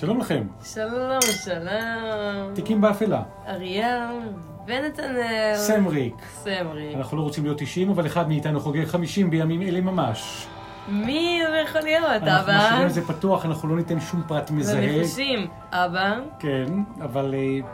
שלום 0.00 0.20
לכם, 0.20 0.46
שלום, 0.64 1.20
שלום. 1.44 2.54
תיקים 2.54 2.80
באפלה, 2.80 3.22
אריאל 3.48 4.20
ונתנאל. 4.66 5.54
סמריק. 5.56 6.14
סמרי. 6.44 6.94
אנחנו 6.94 7.16
לא 7.16 7.22
רוצים 7.22 7.44
להיות 7.44 7.60
אישיים, 7.60 7.90
אבל 7.90 8.06
אחד 8.06 8.28
מאיתנו 8.28 8.60
חוגג 8.60 8.84
50 8.84 9.30
בימים 9.30 9.62
אלה 9.62 9.80
ממש. 9.80 10.46
מי 10.88 11.40
זה 11.50 11.62
יכול 11.64 11.80
להיות, 11.80 12.22
אנחנו 12.22 12.52
אבא? 12.52 12.66
משאירים 12.66 12.86
את 12.86 12.94
זה 12.94 13.06
פתוח, 13.06 13.44
אנחנו 13.44 13.68
לא 13.68 13.76
ניתן 13.76 14.00
שום 14.00 14.22
פרט 14.28 14.50
מזהה. 14.50 14.80
ונחושים. 14.82 15.46
אבא? 15.72 16.18
כן, 16.38 16.66
אבל 17.04 17.34
uh, 17.34 17.66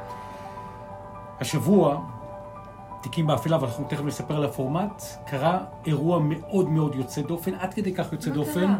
השבוע, 1.40 2.00
תיקים 3.02 3.26
באפלה, 3.26 3.58
ואנחנו 3.60 3.84
תכף 3.88 4.04
נספר 4.04 4.36
על 4.36 4.44
הפורמט, 4.44 5.02
קרה 5.26 5.58
אירוע 5.86 6.18
מאוד 6.22 6.68
מאוד 6.68 6.94
יוצא 6.94 7.22
דופן, 7.22 7.54
עד 7.54 7.74
כדי 7.74 7.94
כך 7.94 8.12
יוצא 8.12 8.30
מה 8.30 8.36
דופן, 8.36 8.60
קרה? 8.60 8.76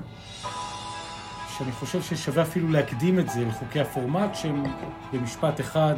שאני 1.59 1.73
חושב 1.73 2.03
ששווה 2.03 2.43
אפילו 2.43 2.69
להקדים 2.69 3.19
את 3.19 3.31
זה 3.31 3.45
לחוקי 3.45 3.81
הפורמט, 3.81 4.35
שהם 4.35 4.65
במשפט 5.13 5.61
אחד. 5.61 5.95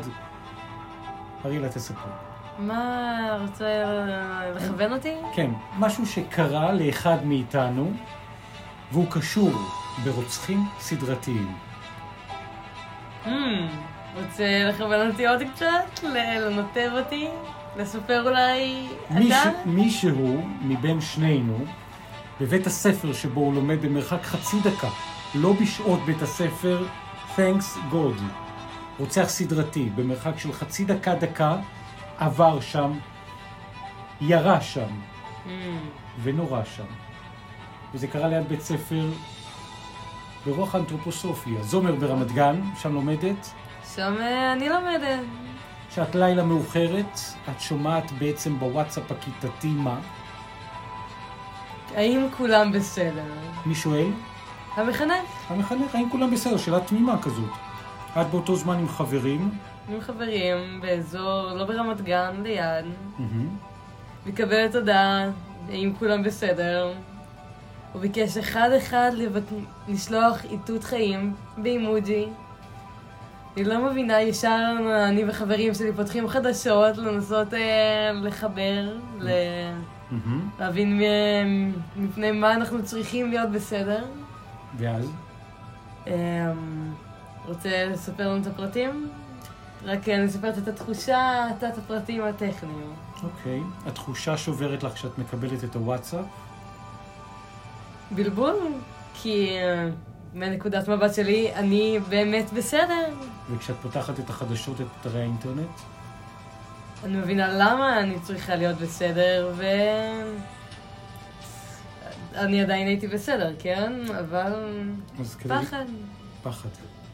אריאלה 1.45 1.69
תספר. 1.69 2.11
מה, 2.59 3.39
רוצה 3.43 3.85
לכוון 4.57 4.93
אותי? 4.93 5.15
כן, 5.35 5.51
משהו 5.79 6.07
שקרה 6.07 6.73
לאחד 6.73 7.25
מאיתנו, 7.25 7.93
והוא 8.93 9.07
קשור 9.11 9.53
ברוצחים 10.05 10.65
סדרתיים. 10.79 11.55
Hmm, 13.25 13.29
רוצה 14.17 14.65
לכוון 14.69 15.11
אותי 15.11 15.27
עוד 15.27 15.43
קצת? 15.55 16.05
לנתב 16.05 16.91
אותי? 16.93 17.29
לספר 17.77 18.29
אולי 18.29 18.89
מיש, 19.11 19.33
אתה? 19.33 19.51
מישהו 19.67 20.49
מבין 20.63 21.01
שנינו, 21.01 21.65
בבית 22.41 22.67
הספר 22.67 23.13
שבו 23.13 23.41
הוא 23.41 23.55
לומד 23.55 23.83
במרחק 23.83 24.23
חצי 24.23 24.57
דקה, 24.61 24.89
לא 25.37 25.53
בשעות 25.53 26.01
בית 26.07 26.23
הספר, 26.23 26.87
thanks 27.37 27.93
God, 27.93 28.23
רוצח 28.99 29.25
סדרתי, 29.29 29.91
במרחק 29.95 30.39
של 30.39 30.53
חצי 30.53 30.85
דקה-דקה, 30.85 31.57
עבר 32.19 32.61
שם, 32.61 32.93
ירה 34.21 34.61
שם, 34.61 34.89
Hmm, 35.47 35.49
ונורא 36.23 36.65
שם. 36.65 36.85
וזה 37.95 38.07
קרה 38.07 38.29
ליד 38.29 38.49
בית 38.49 38.61
ספר 38.61 39.09
ברוח 40.47 40.75
האנתרופוסופיה, 40.75 41.63
זומר 41.63 41.95
ברמת 41.95 42.33
גן, 42.33 42.61
שם 42.83 42.95
לומדת. 42.95 43.51
שם 43.95 44.15
אה, 44.21 44.53
אני 44.53 44.69
לומדת. 44.69 45.25
שעת 45.91 46.15
לילה 46.15 46.45
מאוחרת, 46.45 47.21
את 47.51 47.61
שומעת 47.61 48.13
בעצם 48.13 48.59
בוואטסאפ 48.59 49.13
הכיתתי 49.13 49.69
מה? 49.69 49.99
האם 51.95 52.27
כולם 52.37 52.73
בסדר? 52.73 53.33
מי 53.67 53.75
שואל? 53.75 54.07
המחנך? 54.77 55.13
המחנך, 55.49 55.95
האם 55.95 56.11
כולם 56.11 56.31
בסדר? 56.31 56.57
שאלה 56.57 56.81
תמימה 56.81 57.23
כזאת. 57.23 57.51
את 58.21 58.27
באותו 58.31 58.57
זמן 58.57 58.79
עם 58.79 58.89
חברים, 58.89 59.51
עם 59.89 60.01
חברים 60.01 60.81
באזור, 60.81 61.51
לא 61.55 61.65
ברמת 61.65 62.01
גן, 62.01 62.35
ליד. 62.43 62.85
מהמם. 63.19 63.49
מקבלת 64.27 64.75
הודעה, 64.75 65.25
האם 65.69 65.93
כולם 65.99 66.23
בסדר. 66.23 66.93
הוא 67.93 68.01
ביקש 68.03 68.37
אחד-אחד 68.37 69.11
לבק- 69.15 69.55
לשלוח 69.89 70.45
איתות 70.45 70.85
חיים 70.85 71.35
באימוג'י. 71.59 72.27
אני 73.57 73.65
לא 73.65 73.79
מבינה, 73.91 74.21
ישר 74.23 74.73
אני 75.09 75.25
וחברים 75.29 75.75
שלי 75.75 75.93
פותחים 75.93 76.29
חדשות 76.29 76.97
לנסות 76.99 77.55
אה, 77.55 77.61
לחבר, 78.23 78.89
ל... 79.21 79.29
להבין 80.61 80.99
מ- 81.03 81.73
מפני 81.97 82.33
מה 82.33 82.55
אנחנו 82.55 82.85
צריכים 82.85 83.31
להיות 83.31 83.51
בסדר. 83.51 84.05
ואז? 84.77 85.11
אמ, 86.07 86.13
רוצה 87.47 87.85
לספר 87.85 88.29
לנו 88.29 88.43
את 88.43 88.47
הפרטים? 88.47 89.11
רק 89.85 90.09
אני 90.09 90.25
מספרת 90.25 90.59
את 90.59 90.69
התחושה, 90.69 91.49
את 91.59 91.79
הפרטים 91.79 92.23
הטכניים. 92.23 92.93
אוקיי. 93.23 93.61
התחושה 93.87 94.37
שוברת 94.37 94.83
לך 94.83 94.95
כשאת 94.95 95.19
מקבלת 95.19 95.65
את 95.65 95.75
הוואטסאפ? 95.77 96.25
בלבול, 98.11 98.57
כי 99.15 99.59
אה, 99.59 99.89
מנקודת 100.35 100.89
מבט 100.89 101.15
שלי, 101.15 101.55
אני 101.55 101.99
באמת 102.09 102.53
בסדר. 102.53 103.05
וכשאת 103.51 103.77
פותחת 103.83 104.21
את 104.21 104.31
החדשות, 104.31 104.81
את 104.81 104.87
אתרי 105.01 105.21
האינטרנט? 105.21 105.81
אני 107.05 107.17
מבינה 107.17 107.49
למה 107.49 108.01
אני 108.01 108.21
צריכה 108.21 108.55
להיות 108.57 108.79
בסדר, 108.79 109.53
ו... 109.57 109.65
אני 112.37 112.63
עדיין 112.63 112.87
הייתי 112.87 113.09
בסדר, 113.09 113.55
כן? 113.59 113.93
אבל... 114.19 114.53
פחד. 115.49 115.85
פחד. 116.43 116.69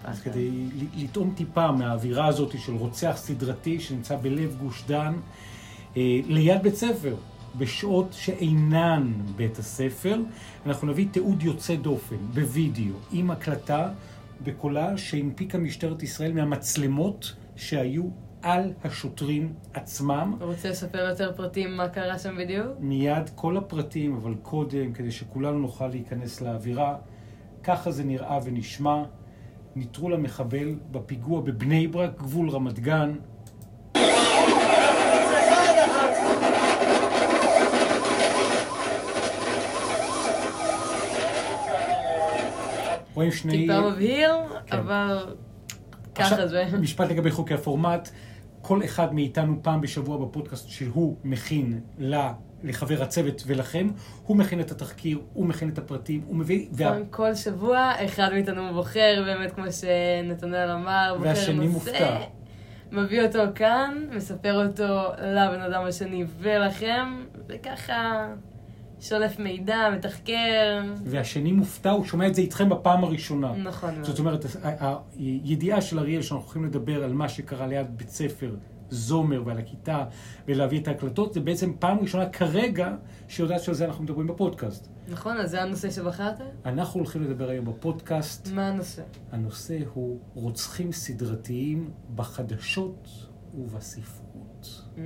אז. 0.05 0.21
כדי 0.21 0.51
לטעום 0.97 1.35
טיפה 1.37 1.73
מהאווירה 1.73 2.27
הזאת 2.27 2.55
של 2.59 2.75
רוצח 2.75 3.15
סדרתי 3.17 3.81
שנמצא 3.81 4.17
בלב 4.17 4.57
גוש 4.61 4.85
דן, 4.87 5.15
אה, 5.97 6.21
ליד 6.27 6.63
בית 6.63 6.75
ספר, 6.75 7.17
בשעות 7.59 8.09
שאינן 8.13 9.13
בית 9.37 9.59
הספר, 9.59 10.21
אנחנו 10.67 10.89
נביא 10.89 11.07
תיעוד 11.11 11.43
יוצא 11.43 11.75
דופן 11.75 12.17
בווידאו, 12.35 12.95
עם 13.13 13.31
הקלטה 13.31 13.89
בקולה 14.45 14.99
שהנפיקה 14.99 15.59
משטרת 15.59 16.03
ישראל 16.03 16.33
מהמצלמות 16.33 17.33
שהיו 17.57 18.05
על 18.43 18.73
השוטרים 18.85 19.55
עצמם. 19.75 20.35
אתה 20.37 20.45
רוצה 20.45 20.71
לספר 20.71 20.99
יותר 20.99 21.33
פרטים 21.37 21.77
מה 21.77 21.89
קרה 21.89 22.19
שם 22.19 22.37
בדיוק? 22.39 22.67
מיד 22.79 23.31
כל 23.35 23.57
הפרטים, 23.57 24.17
אבל 24.17 24.35
קודם, 24.43 24.93
כדי 24.93 25.11
שכולנו 25.11 25.59
נוכל 25.59 25.87
להיכנס 25.87 26.41
לאווירה. 26.41 26.97
ככה 27.65 27.91
זה 27.91 28.05
נראה 28.05 28.39
ונשמע. 28.45 29.03
נטרול 29.77 30.15
המחבל 30.15 30.75
בפיגוע 30.91 31.41
בבני 31.41 31.87
ברק, 31.87 32.19
גבול 32.19 32.51
רמת 32.51 32.79
גן. 32.79 33.15
רואים 43.15 43.33
שני... 43.33 43.53
טיפה 43.53 43.81
מבהיר, 43.81 44.31
כן. 44.67 44.77
אבל 44.77 45.35
ככה 46.15 46.47
זה. 46.47 46.65
משפט 46.81 47.11
לגבי 47.11 47.31
חוקי 47.31 47.55
הפורמט. 47.55 48.09
כל 48.63 48.85
אחד 48.85 49.15
מאיתנו 49.15 49.57
פעם 49.63 49.81
בשבוע 49.81 50.27
בפודקאסט 50.27 50.69
שהוא 50.69 51.17
מכין 51.25 51.81
לחבר 52.63 53.03
הצוות 53.03 53.43
ולכם, 53.47 53.89
הוא 54.27 54.37
מכין 54.37 54.61
את 54.61 54.71
התחקיר, 54.71 55.21
הוא 55.33 55.47
מכין 55.47 55.69
את 55.69 55.79
הפרטים, 55.79 56.23
הוא 56.27 56.37
מביא... 56.37 56.69
וה... 56.73 56.97
כל 57.11 57.35
שבוע 57.35 57.93
אחד 58.05 58.33
מאיתנו 58.33 58.75
בוחר, 58.75 59.23
באמת 59.27 59.53
כמו 59.53 59.65
שנתנאל 59.73 60.71
אמר, 60.71 61.15
בוחר 61.19 61.29
והשני 61.29 61.55
נושא, 61.55 61.73
מופתע. 61.73 62.19
מביא 62.93 63.23
אותו 63.23 63.43
כאן, 63.55 64.07
מספר 64.11 64.67
אותו 64.67 65.03
לבן 65.19 65.61
אדם 65.61 65.85
השני 65.85 66.25
ולכם, 66.39 67.25
וככה 67.49 68.27
שולף 69.03 69.39
מידע, 69.39 69.77
מתחקר. 69.97 70.83
והשני 71.05 71.53
מופתע, 71.53 71.91
הוא 71.91 72.05
שומע 72.05 72.27
את 72.27 72.35
זה 72.35 72.41
איתכם 72.43 72.69
בפעם 72.69 73.05
הראשונה. 73.05 73.53
נכון 73.57 73.95
מאוד. 73.95 74.05
זאת 74.05 74.19
אומרת, 74.19 74.45
הידיעה 75.19 75.81
של 75.81 75.99
אריאל 75.99 76.23
שאנחנו 76.23 76.45
הולכים 76.45 76.65
לדבר 76.65 77.05
על 77.05 77.13
מה 77.13 77.29
שקרה 77.29 77.67
ליד 77.67 77.87
בית 77.97 78.09
ספר 78.09 78.57
זומר 78.91 79.43
ועל 79.47 79.59
הכיתה 79.59 80.05
ולהביא 80.49 80.81
את 80.81 80.89
ההקלטות, 80.89 81.35
זה 81.35 81.41
בעצם 81.41 81.73
פעם 81.79 81.99
ראשונה 81.99 82.29
כרגע 82.29 82.95
שיודעת 83.29 83.63
שעל 83.63 83.75
זה 83.75 83.85
אנחנו 83.85 84.05
מדברים 84.05 84.27
בפודקאסט. 84.27 84.89
נכון, 85.09 85.37
אז 85.37 85.51
זה 85.51 85.63
הנושא 85.63 85.91
שבחרת? 85.91 86.41
אנחנו 86.65 87.01
הולכים 87.01 87.23
לדבר 87.23 87.49
היום 87.49 87.65
בפודקאסט 87.65 88.49
מה 88.55 88.69
הנושא? 88.69 89.03
הנושא 89.33 89.79
הוא 89.95 90.19
רוצחים 90.35 90.93
סדרתיים 90.93 91.91
בחדשות 92.15 93.09
ובספרות. 93.55 94.83
Mm, 94.97 94.99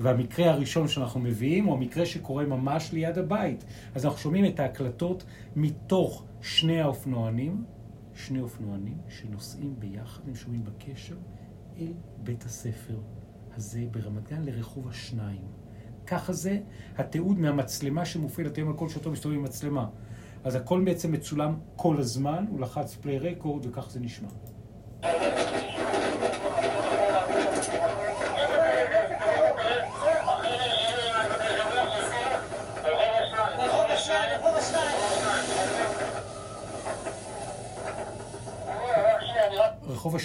והמקרה 0.00 0.50
הראשון 0.50 0.88
שאנחנו 0.88 1.20
מביאים 1.20 1.64
הוא 1.64 1.74
המקרה 1.74 2.06
שקורה 2.06 2.44
ממש 2.44 2.92
ליד 2.92 3.18
הבית. 3.18 3.64
אז 3.94 4.04
אנחנו 4.04 4.18
שומעים 4.18 4.44
את 4.44 4.60
ההקלטות 4.60 5.24
מתוך 5.56 6.24
שני 6.40 6.80
האופנוענים, 6.80 7.64
שני 8.14 8.40
אופנוענים 8.40 8.98
שנוסעים 9.08 9.74
ביחד, 9.78 10.28
הם 10.28 10.34
שומעים 10.34 10.64
בקשר, 10.64 11.16
אל 11.78 11.92
בית 12.16 12.44
הספר 12.44 12.96
הזה 13.56 13.84
ברמת 13.90 14.28
גן 14.30 14.42
לרחוב 14.42 14.88
השניים. 14.88 15.44
ככה 16.06 16.32
זה 16.32 16.58
התיעוד 16.96 17.38
מהמצלמה 17.38 18.04
שמופעלת 18.04 18.56
היום 18.56 18.68
על 18.68 18.76
כל 18.76 18.88
שוטר 18.88 19.10
מסתובב 19.10 19.34
עם 19.34 19.42
מצלמה. 19.42 19.86
אז 20.44 20.54
הכל 20.54 20.82
בעצם 20.84 21.12
מצולם 21.12 21.54
כל 21.76 21.96
הזמן, 21.98 22.44
הוא 22.48 22.60
לחץ 22.60 22.94
פליי 22.94 23.18
רקורד 23.18 23.66
וכך 23.66 23.90
זה 23.90 24.00
נשמע. 24.00 24.28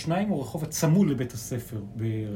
רחוב 0.05 0.13
השניים 0.13 0.29
הוא 0.29 0.41
רחוב 0.41 0.63
הצמוד 0.63 1.07
לבית 1.09 1.31
הספר 1.31 1.77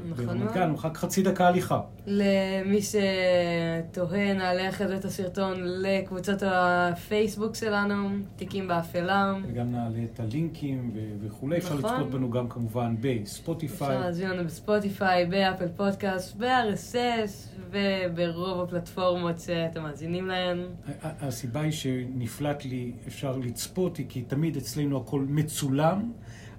נכון 0.09 0.25
ברמת. 0.25 0.51
גן, 0.53 0.69
מרחק 0.71 0.97
חצי 0.97 1.23
דקה 1.23 1.47
הליכה. 1.47 1.81
למי 2.07 2.79
שתוהה, 2.81 4.33
נעלה 4.33 4.69
אחרי 4.69 4.87
זה 4.87 4.95
את 4.97 5.05
הסרטון 5.05 5.53
לקבוצות 5.61 6.43
הפייסבוק 6.45 7.55
שלנו, 7.55 8.09
תיקים 8.35 8.67
באפלה. 8.67 9.33
וגם 9.47 9.71
נעלה 9.71 9.99
את 10.13 10.19
הלינקים 10.19 10.91
ו- 10.95 10.99
וכולי. 11.27 11.57
אפשר 11.57 11.77
נכון. 11.77 11.91
לצפות 11.93 12.11
בנו 12.11 12.29
גם 12.29 12.49
כמובן 12.49 12.95
אפשר 12.99 13.07
בספוטיפיי. 13.23 13.99
להזמין 13.99 14.29
לנו 14.29 14.43
בספוטיפיי, 14.45 15.25
באפל 15.25 15.67
פודקאסט, 15.67 16.35
ב-RSS 16.35 17.49
וברוב 17.71 18.61
הפלטפורמות 18.61 19.39
שאתם 19.39 19.83
מאזינים 19.83 20.27
להן. 20.27 20.57
הסיבה 21.01 21.61
היא 21.61 21.71
שנפלט 21.71 22.65
לי, 22.65 22.91
אפשר 23.07 23.37
לצפות, 23.37 23.97
היא 23.97 24.05
כי 24.09 24.21
תמיד 24.21 24.57
אצלנו 24.57 24.97
הכל 24.97 25.25
מצולם. 25.29 26.11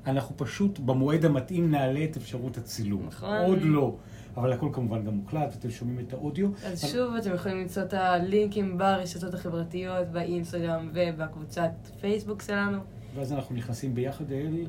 אנחנו 0.06 0.36
פשוט 0.36 0.78
במועד 0.78 1.24
המתאים 1.24 1.70
נעלה 1.70 2.04
את 2.04 2.16
אפשרות 2.16 2.56
הצילום. 2.56 3.06
נכון. 3.06 3.36
עוד 3.36 3.58
לא. 3.62 3.94
אבל 4.36 4.52
הכל 4.52 4.68
כמובן 4.72 5.04
גם 5.04 5.14
מוקלט, 5.14 5.54
אתם 5.58 5.70
שומעים 5.70 6.06
את 6.06 6.12
האודיו. 6.12 6.48
אז 6.66 6.92
שוב, 6.92 7.14
אתם 7.14 7.34
יכולים 7.34 7.58
למצוא 7.60 7.82
את 7.82 7.94
הלינקים 7.94 8.78
ברשתות 8.78 9.34
החברתיות, 9.34 10.08
באינסטגרם 10.08 10.90
ובקבוצת 10.94 11.70
פייסבוק 12.00 12.42
שלנו. 12.42 12.78
ואז 13.14 13.32
אנחנו 13.32 13.54
נכנסים 13.54 13.94
ביחד 13.94 14.32
אל 14.32 14.66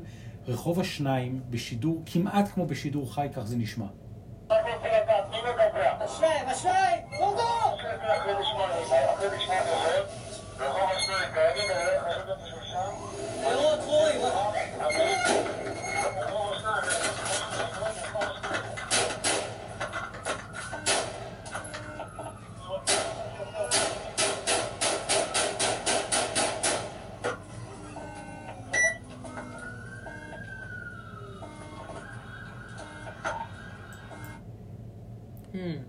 רחוב 0.48 0.80
השניים 0.80 1.40
בשידור, 1.50 2.02
כמעט 2.06 2.48
כמו 2.48 2.66
בשידור 2.66 3.14
חי, 3.14 3.26
כך 3.34 3.42
זה 3.42 3.56
נשמע. 3.56 3.86
השניים, 6.00 6.48
השניים, 6.48 7.02
גוגו! 7.18 7.42
לראות, 13.50 13.80
רועי, 13.86 14.18
Hmm. 35.62 35.84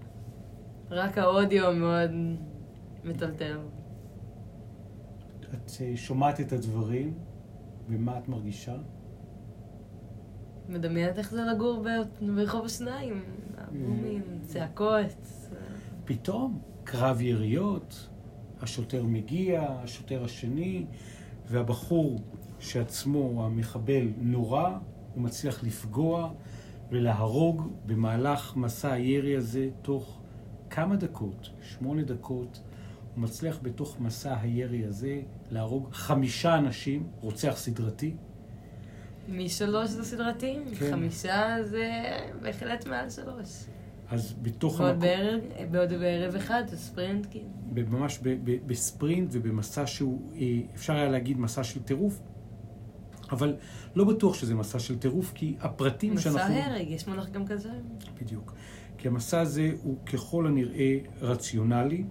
רק 1.44 1.52
האודיו 1.52 1.80
מאוד 1.80 2.12
מטלטל. 3.04 3.58
את 5.54 5.72
אה, 5.82 5.92
שומעת 5.96 6.40
את 6.40 6.54
הדברים, 6.54 7.14
ומה 7.90 8.18
את 8.18 8.28
מרגישה? 8.28 8.76
מדמיינת 10.70 11.18
איך 11.18 11.32
זה 11.32 11.42
לגור 11.44 11.86
ברחוב 12.36 12.66
השניים, 12.66 13.24
הבומים, 13.58 14.22
צעקות. 14.44 15.28
פתאום 16.06 16.62
קרב 16.84 17.22
יריות, 17.22 18.10
השוטר 18.62 19.04
מגיע, 19.04 19.68
השוטר 19.70 20.24
השני, 20.24 20.86
והבחור 21.48 22.20
שעצמו, 22.60 23.46
המחבל, 23.46 24.08
נורה, 24.18 24.80
הוא 25.14 25.24
מצליח 25.24 25.64
לפגוע 25.64 26.32
ולהרוג 26.90 27.68
במהלך 27.86 28.56
מסע 28.56 28.92
הירי 28.92 29.36
הזה 29.36 29.70
תוך 29.82 30.23
כמה 30.74 30.96
דקות, 30.96 31.50
שמונה 31.62 32.04
דקות, 32.04 32.62
הוא 33.16 33.24
מצליח 33.24 33.60
בתוך 33.62 34.00
מסע 34.00 34.36
הירי 34.42 34.86
הזה 34.86 35.22
להרוג 35.52 35.90
חמישה 35.92 36.58
אנשים, 36.58 37.08
רוצח 37.20 37.54
סדרתי. 37.58 38.16
משלוש 39.30 39.90
זה 39.90 40.04
סדרתי, 40.04 40.58
כן. 40.80 40.92
חמישה 40.92 41.58
זה 41.64 41.90
בהחלט 42.42 42.88
מעל 42.88 43.10
שלוש. 43.10 43.66
אז 44.10 44.36
בתוך 44.42 44.82
המקום... 44.82 45.00
בערב, 45.00 45.42
בעוד 45.72 45.90
בערב 45.90 46.36
אחד 46.36 46.64
ספרינט, 46.68 47.28
כאילו. 47.32 47.48
ממש 47.90 48.20
בספרינט 48.66 49.30
ובמסע 49.32 49.88
שהוא, 49.88 50.32
אה, 50.36 50.60
אפשר 50.76 50.94
היה 50.94 51.10
להגיד 51.10 51.40
מסע 51.40 51.64
של 51.64 51.84
טירוף, 51.84 52.22
אבל 53.32 53.56
לא 53.96 54.06
בטוח 54.06 54.34
שזה 54.34 54.56
מסע 54.56 54.80
של 54.80 55.00
טירוף, 55.00 55.32
כי 55.36 55.56
הפרטים 55.60 56.14
מסע 56.14 56.22
שאנחנו... 56.22 56.56
הרג, 56.56 56.90
יש 56.90 57.08
מונח 57.08 57.30
גם 57.30 57.48
כזה. 57.48 57.70
בדיוק. 58.22 58.54
כי 59.04 59.08
המסע 59.08 59.40
הזה 59.42 59.72
הוא 59.84 59.98
ככל 60.06 60.48
הנראה 60.48 60.98
רציונלי. 61.22 62.04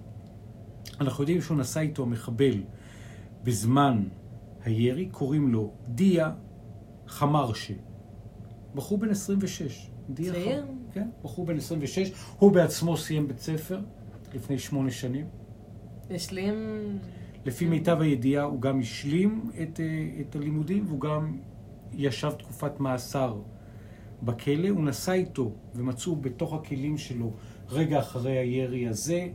אנחנו 1.00 1.22
יודעים 1.22 1.40
שהוא 1.40 1.56
נסע 1.58 1.80
איתו 1.80 2.02
המחבל 2.02 2.62
בזמן 3.44 4.02
הירי, 4.64 5.06
קוראים 5.06 5.52
לו 5.52 5.72
דיה 5.88 6.32
חמרשה. 7.06 7.74
בחור 8.74 8.98
בן 8.98 9.10
26. 9.10 9.90
דיה 10.10 10.32
צעיר? 10.32 10.62
חמ- 10.64 10.94
כן, 10.94 11.08
בחור 11.24 11.46
בן 11.46 11.56
26. 11.56 12.12
הוא 12.38 12.52
בעצמו 12.52 12.96
סיים 12.96 13.28
בית 13.28 13.38
ספר 13.40 13.80
לפני 14.34 14.58
שמונה 14.58 14.90
שנים. 14.90 15.26
השלים... 16.10 16.54
לפי 17.44 17.66
מיטב 17.66 18.00
הידיעה 18.00 18.44
הוא 18.44 18.60
גם 18.60 18.80
השלים 18.80 19.50
את, 19.62 19.80
אה, 19.80 19.86
את 20.20 20.36
הלימודים 20.36 20.86
והוא 20.86 21.00
גם 21.00 21.38
ישב 21.92 22.30
תקופת 22.30 22.80
מאסר 22.80 23.40
בכלא. 24.22 24.68
הוא 24.68 24.84
נסע 24.84 25.12
איתו 25.12 25.52
ומצאו 25.74 26.16
בתוך 26.16 26.54
הכלים 26.54 26.98
שלו 26.98 27.32
רגע 27.70 27.98
אחרי 27.98 28.38
הירי 28.38 28.88
הזה 28.88 29.28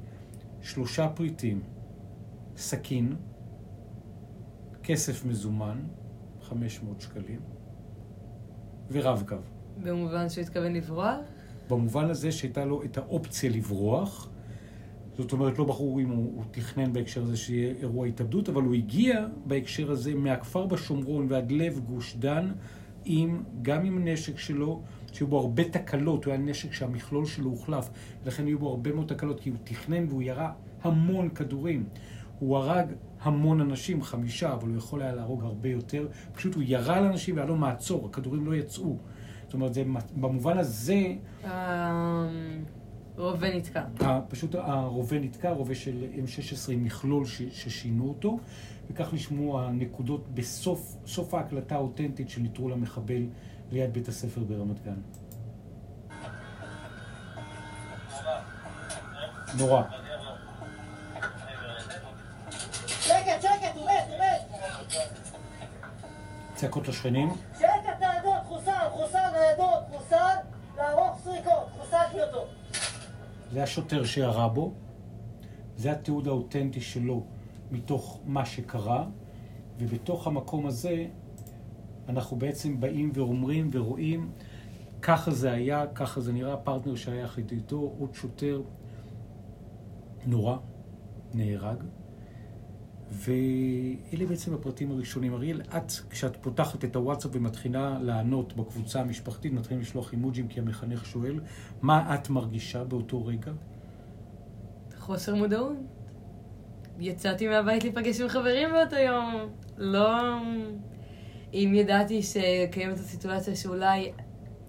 שלושה 0.61 1.09
פריטים. 1.09 1.61
סכין, 2.57 3.15
כסף 4.83 5.25
מזומן, 5.25 5.79
500 6.41 7.01
שקלים, 7.01 7.39
ורב-קו. 8.91 9.35
במובן 9.83 10.29
שהוא 10.29 10.41
התכוון 10.41 10.73
לברוח? 10.73 11.17
במובן 11.69 12.09
הזה 12.09 12.31
שהייתה 12.31 12.65
לו 12.65 12.83
את 12.83 12.97
האופציה 12.97 13.49
לברוח. 13.49 14.29
זאת 15.17 15.31
אומרת, 15.31 15.59
לא 15.59 15.65
ברור 15.65 15.99
אם 15.99 16.09
הוא, 16.09 16.35
הוא 16.35 16.43
תכנן 16.51 16.93
בהקשר 16.93 17.23
הזה 17.23 17.37
שיהיה 17.37 17.73
אירוע 17.79 18.07
התאבדות, 18.07 18.49
אבל 18.49 18.61
הוא 18.61 18.73
הגיע 18.73 19.27
בהקשר 19.45 19.91
הזה 19.91 20.15
מהכפר 20.15 20.65
בשומרון 20.65 21.27
ועד 21.29 21.51
לב 21.51 21.79
גוש 21.79 22.15
דן, 22.15 22.51
עם, 23.07 23.43
גם 23.61 23.85
עם 23.85 24.07
נשק 24.07 24.37
שלו, 24.37 24.81
שהיו 25.11 25.27
בו 25.27 25.39
הרבה 25.39 25.63
תקלות, 25.63 26.25
הוא 26.25 26.33
היה 26.33 26.41
נשק 26.41 26.73
שהמכלול 26.73 27.25
שלו 27.25 27.49
הוחלף, 27.49 27.89
ולכן 28.23 28.45
היו 28.45 28.59
בו 28.59 28.69
הרבה 28.69 28.91
מאוד 28.91 29.07
תקלות, 29.07 29.39
כי 29.39 29.49
הוא 29.49 29.57
תכנן 29.63 30.05
והוא 30.09 30.21
ירה 30.21 30.51
המון 30.81 31.29
כדורים. 31.29 31.85
הוא 32.39 32.57
הרג 32.57 32.87
המון 33.21 33.61
אנשים, 33.61 34.01
חמישה, 34.03 34.53
אבל 34.53 34.67
הוא 34.67 34.77
יכול 34.77 35.01
היה 35.01 35.15
להרוג 35.15 35.43
הרבה 35.43 35.69
יותר. 35.69 36.07
פשוט 36.33 36.55
הוא 36.55 36.63
ירה 36.65 36.97
על 36.97 37.03
אנשים 37.03 37.35
והיה 37.35 37.47
לו 37.47 37.55
מעצור, 37.55 38.05
הכדורים 38.05 38.45
לא 38.45 38.55
יצאו. 38.55 38.97
זאת 39.43 39.53
אומרת, 39.53 39.73
זה, 39.73 39.83
במובן 40.15 40.57
הזה, 40.57 41.15
הרובה 43.17 43.55
נתקע. 43.55 43.83
פשוט 44.29 44.55
הרובה 44.55 45.19
נתקע, 45.19 45.51
רובה 45.51 45.75
של 45.75 46.03
M16 46.15 46.71
עם 46.71 46.83
מכלול 46.83 47.25
ש, 47.25 47.41
ששינו 47.51 48.09
אותו, 48.09 48.39
וכך 48.89 49.13
נשמעו 49.13 49.61
הנקודות 49.61 50.27
בסוף 50.33 50.95
סוף 51.05 51.33
ההקלטה 51.33 51.75
האותנטית 51.75 52.29
של 52.29 52.41
נטרול 52.41 52.73
המחבל 52.73 53.25
ליד 53.71 53.93
בית 53.93 54.07
הספר 54.07 54.41
ברמת 54.43 54.83
גן. 54.85 54.99
נורא. 59.57 59.83
שקט, 62.87 63.41
שקט, 63.41 63.75
הוא 63.75 63.85
מת, 63.85 64.07
הוא 64.09 64.17
מת! 64.17 64.57
צעקות 66.55 66.87
לשכנים. 66.87 67.29
שקט, 67.59 67.99
ניידות, 67.99 68.43
חוסל, 68.45 68.89
חוסל, 68.91 69.29
ניידות, 69.39 69.83
חוסל, 69.91 70.35
לערוך 70.77 71.19
סריקות, 71.23 71.67
חוסלתי 71.77 72.21
אותו. 72.23 72.56
זה 73.51 73.63
השוטר 73.63 74.03
שירה 74.03 74.47
בו, 74.47 74.73
זה 75.77 75.91
התיעוד 75.91 76.27
האותנטי 76.27 76.81
שלו 76.81 77.23
מתוך 77.71 78.19
מה 78.25 78.45
שקרה, 78.45 79.05
ובתוך 79.79 80.27
המקום 80.27 80.65
הזה 80.65 81.05
אנחנו 82.09 82.37
בעצם 82.37 82.79
באים 82.79 83.11
ואומרים 83.13 83.69
ורואים, 83.73 84.31
ככה 85.01 85.31
זה 85.31 85.51
היה, 85.51 85.87
ככה 85.87 86.21
זה 86.21 86.33
נראה, 86.33 86.57
פרטנר 86.57 86.95
שהיה 86.95 87.21
יחד 87.21 87.51
איתו, 87.51 87.93
עוד 87.99 88.13
שוטר 88.13 88.61
נורא, 90.25 90.57
נהרג. 91.33 91.83
ואלה 93.11 94.25
בעצם 94.29 94.53
הפרטים 94.53 94.91
הראשונים. 94.91 95.33
אריאל, 95.33 95.61
את, 95.61 95.91
כשאת 96.09 96.35
פותחת 96.35 96.85
את 96.85 96.95
הוואטסאפ 96.95 97.31
ומתחילה 97.33 97.99
לענות 98.01 98.55
בקבוצה 98.57 99.01
המשפחתית, 99.01 99.53
מתחילים 99.53 99.81
לשלוח 99.81 100.11
אימוג'ים 100.11 100.47
כי 100.47 100.59
המחנך 100.59 101.05
שואל, 101.05 101.39
מה 101.81 102.15
את 102.15 102.29
מרגישה 102.29 102.83
באותו 102.83 103.25
רגע? 103.25 103.51
חוסר 104.97 105.35
מודעות. 105.35 105.77
יצאתי 106.99 107.47
מהבית 107.47 107.83
להיפגש 107.83 108.21
עם 108.21 108.27
חברים 108.27 108.69
באותו 108.71 108.95
יום. 108.95 109.35
לא... 109.77 110.37
אם 111.53 111.71
ידעתי 111.75 112.21
שקיימת 112.23 112.97
הסיטואציה 112.97 113.55
שאולי 113.55 114.11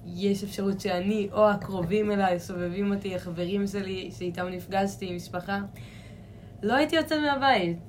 יש 0.06 0.44
אפשרות 0.44 0.80
שאני 0.80 1.28
או 1.32 1.50
הקרובים 1.50 2.10
אליי, 2.10 2.40
סובבים 2.40 2.94
אותי, 2.94 3.14
החברים 3.14 3.66
שלי 3.66 4.10
שאיתם 4.18 4.46
נפגשתי, 4.46 5.16
משפחה, 5.16 5.58
לא 6.62 6.74
הייתי 6.74 6.96
יוצאת 6.96 7.18
מהבית. 7.18 7.87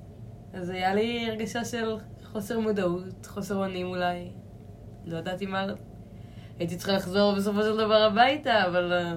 אז 0.54 0.70
היה 0.70 0.94
לי 0.94 1.30
הרגשה 1.30 1.66
של 1.66 1.96
חוסר 2.24 2.60
מודעות, 2.60 3.26
חוסר 3.26 3.56
אונים 3.56 3.88
אולי. 3.88 4.30
לא 5.06 5.18
ידעתי 5.18 5.46
מה... 5.46 5.66
הייתי 6.60 6.78
צריכה 6.78 6.94
לחזור 6.94 7.36
בסופו 7.36 7.62
של 7.62 7.78
דבר 7.78 8.02
הביתה, 8.12 8.68
אבל 8.68 8.94
אה, 8.94 9.14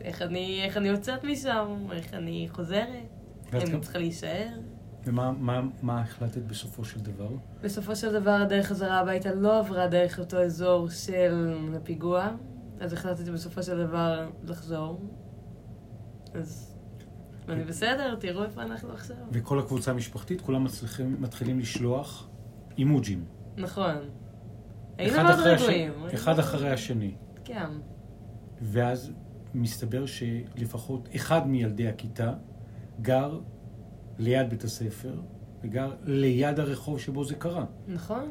איך 0.00 0.22
אני, 0.22 0.64
איך 0.64 0.76
אני 0.76 0.88
יוצאת 0.88 1.24
משם? 1.24 1.86
איך 1.92 2.14
אני 2.14 2.48
חוזרת? 2.50 2.88
האם 3.52 3.70
אני 3.70 3.80
צריכה 3.80 3.98
להישאר? 3.98 4.48
ומה 5.04 5.32
מה, 5.32 5.60
מה 5.82 6.00
החלטת 6.00 6.42
בסופו 6.42 6.84
של 6.84 7.00
דבר? 7.00 7.28
בסופו 7.62 7.96
של 7.96 8.12
דבר 8.12 8.30
הדרך 8.30 8.66
חזרה 8.66 9.00
הביתה 9.00 9.34
לא 9.34 9.58
עברה 9.58 9.88
דרך 9.88 10.18
אותו 10.18 10.42
אזור 10.42 10.88
של 10.88 11.54
הפיגוע, 11.76 12.28
אז 12.80 12.92
החלטתי 12.92 13.30
בסופו 13.30 13.62
של 13.62 13.86
דבר 13.86 14.30
לחזור. 14.44 15.00
אז 16.34 16.73
אני 17.48 17.64
בסדר, 17.64 18.14
תראו 18.14 18.44
איפה 18.44 18.62
אנחנו 18.62 18.92
עכשיו. 18.92 19.16
וכל 19.32 19.58
הקבוצה 19.58 19.90
המשפחתית, 19.90 20.40
כולם 20.40 20.64
מצליחים, 20.64 21.16
מתחילים 21.20 21.58
לשלוח 21.58 22.28
אימוג'ים. 22.78 23.24
נכון. 23.56 23.94
היינו 24.98 25.22
מאוד 25.22 25.38
רגועים. 25.44 25.92
אחד 26.14 26.38
אחרי 26.38 26.70
השני. 26.70 27.14
כן. 27.44 27.70
ואז 28.60 29.12
מסתבר 29.54 30.04
שלפחות 30.06 31.08
אחד 31.16 31.48
מילדי 31.48 31.88
הכיתה 31.88 32.32
גר 33.00 33.40
ליד 34.18 34.50
בית 34.50 34.64
הספר, 34.64 35.20
וגר 35.62 35.92
ליד 36.02 36.60
הרחוב 36.60 37.00
שבו 37.00 37.24
זה 37.24 37.34
קרה. 37.34 37.64
נכון. 37.88 38.30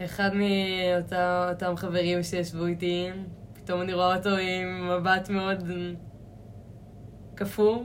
אחד 0.00 0.30
מאותם 0.34 1.76
חברים 1.76 2.22
שישבו 2.22 2.66
איתי, 2.66 3.10
פתאום 3.54 3.82
אני 3.82 3.94
רואה 3.94 4.16
אותו 4.16 4.30
עם 4.30 4.90
מבט 4.90 5.30
מאוד 5.30 5.68
קפוא. 7.34 7.84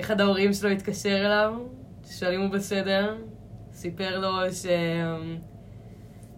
אחד 0.00 0.20
ההורים 0.20 0.52
שלו 0.52 0.70
התקשר 0.70 1.26
אליו, 1.26 1.54
שואלים 2.10 2.40
הוא 2.40 2.50
בסדר, 2.50 3.16
סיפר 3.72 4.18
לו 4.18 4.30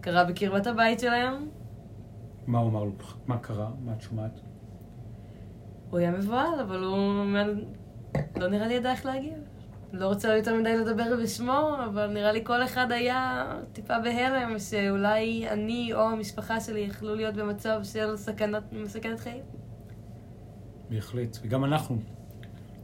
שקרה 0.00 0.24
בקרבת 0.24 0.66
הבית 0.66 1.00
שלהם. 1.00 1.48
מה 2.46 2.58
הוא 2.58 2.70
אמר 2.70 2.84
לו? 2.84 2.92
מה 3.26 3.38
קרה? 3.38 3.70
מה 3.84 3.92
את 3.92 4.00
שומעת? 4.00 4.40
הוא 5.90 5.98
היה 5.98 6.10
מבוהל, 6.10 6.60
אבל 6.60 6.84
הוא 6.84 7.24
לא 8.36 8.48
נראה 8.48 8.66
לי 8.66 8.74
ידע 8.74 8.90
איך 8.90 9.06
להגיב. 9.06 9.38
לא 9.92 10.06
רוצה 10.06 10.36
יותר 10.36 10.54
מדי 10.54 10.76
לדבר 10.76 11.16
בשמו, 11.22 11.76
אבל 11.84 12.06
נראה 12.06 12.32
לי 12.32 12.44
כל 12.44 12.62
אחד 12.64 12.92
היה 12.92 13.52
טיפה 13.72 13.98
בהלם, 13.98 14.58
שאולי 14.58 15.48
אני 15.48 15.94
או 15.94 16.00
המשפחה 16.00 16.60
שלי 16.60 16.80
יכלו 16.80 17.14
להיות 17.14 17.34
במצב 17.34 17.80
של 17.82 18.16
סכנת, 18.16 18.62
מסכנת 18.72 19.20
חיים. 19.20 19.42
בהחלט. 20.90 21.38
וגם 21.42 21.64
אנחנו 21.64 21.98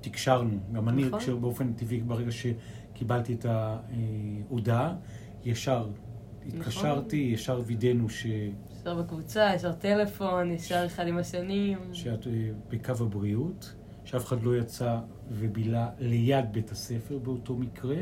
תקשרנו. 0.02 0.58
גם 0.72 0.88
אני, 0.88 1.04
נכון. 1.04 1.20
כשבאופן 1.20 1.72
טבעי, 1.72 2.00
ברגע 2.00 2.30
שקיבלתי 2.30 3.34
את 3.34 3.46
ההודעה, 3.48 4.94
ישר 5.44 5.88
התקשרתי, 6.46 7.16
ישר 7.16 7.62
וידאנו 7.66 8.08
ש... 8.08 8.26
ישר 8.80 9.02
בקבוצה, 9.02 9.52
ישר 9.54 9.72
טלפון, 9.72 10.50
ישר 10.50 10.86
אחד 10.86 11.06
עם 11.06 11.18
השני. 11.18 11.74
שאת 11.92 12.26
אה, 12.26 12.32
בקו 12.68 12.92
הבריאות, 13.00 13.74
שאף 14.04 14.26
אחד 14.26 14.42
לא 14.42 14.56
יצא 14.56 14.98
ובילה 15.30 15.88
ליד 15.98 16.52
בית 16.52 16.70
הספר 16.70 17.18
באותו 17.18 17.56
מקרה. 17.56 17.96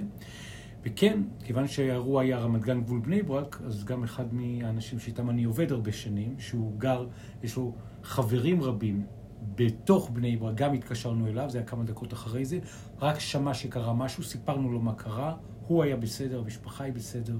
וכן, 0.82 1.22
כיוון 1.44 1.68
שהאירוע 1.68 2.22
היה 2.22 2.38
רמת 2.38 2.60
גן 2.60 2.80
גבול 2.80 3.00
בני 3.00 3.22
ברק, 3.22 3.60
אז 3.66 3.84
גם 3.84 4.04
אחד 4.04 4.34
מהאנשים 4.34 4.98
שאיתם 4.98 5.30
אני 5.30 5.44
עובד 5.44 5.72
הרבה 5.72 5.92
שנים, 5.92 6.34
שהוא 6.38 6.78
גר, 6.78 7.06
יש 7.42 7.56
לו 7.56 7.74
חברים 8.02 8.62
רבים 8.62 9.06
בתוך 9.54 10.10
בני 10.10 10.36
ברק, 10.36 10.54
גם 10.54 10.74
התקשרנו 10.74 11.28
אליו, 11.28 11.50
זה 11.50 11.58
היה 11.58 11.66
כמה 11.66 11.84
דקות 11.84 12.12
אחרי 12.12 12.44
זה, 12.44 12.58
רק 13.00 13.18
שמע 13.18 13.54
שקרה 13.54 13.92
משהו, 13.92 14.22
סיפרנו 14.22 14.72
לו 14.72 14.80
מה 14.80 14.94
קרה, 14.94 15.36
הוא 15.66 15.82
היה 15.82 15.96
בסדר, 15.96 16.38
המשפחה 16.38 16.84
היא 16.84 16.92
בסדר, 16.92 17.36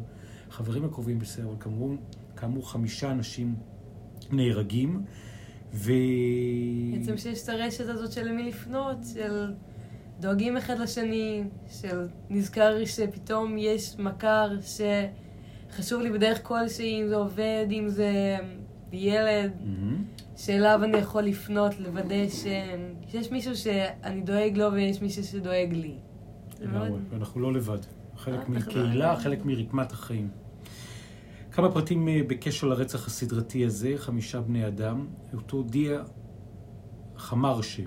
החברים 0.49 0.85
הקרובים 0.85 1.19
בסדר, 1.19 1.47
אבל 1.47 1.57
כאמור, 1.61 1.95
כאמור 2.37 2.71
חמישה 2.71 3.11
אנשים 3.11 3.55
נהרגים, 4.31 5.03
ו... 5.73 5.93
בעצם 6.93 7.17
שיש 7.17 7.43
את 7.45 7.49
הרשת 7.49 7.89
הזאת 7.89 8.13
של 8.13 8.29
למי 8.29 8.43
לפנות, 8.43 8.97
של 9.15 9.53
דואגים 10.21 10.57
אחד 10.57 10.79
לשני, 10.79 11.43
של 11.69 12.07
נזכר 12.31 12.85
שפתאום 12.85 13.59
יש 13.59 13.99
מכר 13.99 14.51
שחשוב 14.61 16.03
לי 16.03 16.11
בדרך 16.11 16.39
כלשהי, 16.43 17.03
אם 17.03 17.09
זה 17.09 17.17
עובד, 17.17 17.67
אם 17.71 17.89
זה 17.89 18.37
ילד, 18.93 19.53
מהמם. 19.65 20.05
שאליו 20.37 20.81
אני 20.85 20.97
יכול 20.97 21.23
לפנות, 21.23 21.81
לוודא 21.81 22.29
ש... 22.29 22.45
שיש 23.09 23.31
מישהו 23.31 23.57
שאני 23.57 24.21
דואג 24.21 24.57
לו 24.57 24.73
ויש 24.73 25.03
מישהו 25.03 25.25
שדואג 25.25 25.73
לי. 25.73 25.95
לגמרי, 26.61 26.99
ואנחנו 27.11 27.41
לא 27.41 27.53
לבד. 27.53 27.79
חלק 28.17 28.35
אה, 28.35 28.41
אנחנו 28.41 28.55
מקהילה, 28.55 29.13
לא- 29.13 29.19
חלק 29.19 29.45
מרקמת 29.45 29.93
החיים. 29.93 30.29
כמה 31.53 31.73
פרטים 31.73 32.09
אה, 32.09 32.21
בקשר 32.27 32.67
לרצח 32.67 33.07
הסדרתי 33.07 33.65
הזה, 33.65 33.95
חמישה 33.97 34.41
בני 34.41 34.67
אדם. 34.67 35.07
אותו 35.35 35.63
דיה 35.63 36.03
חמרשה, 37.17 37.83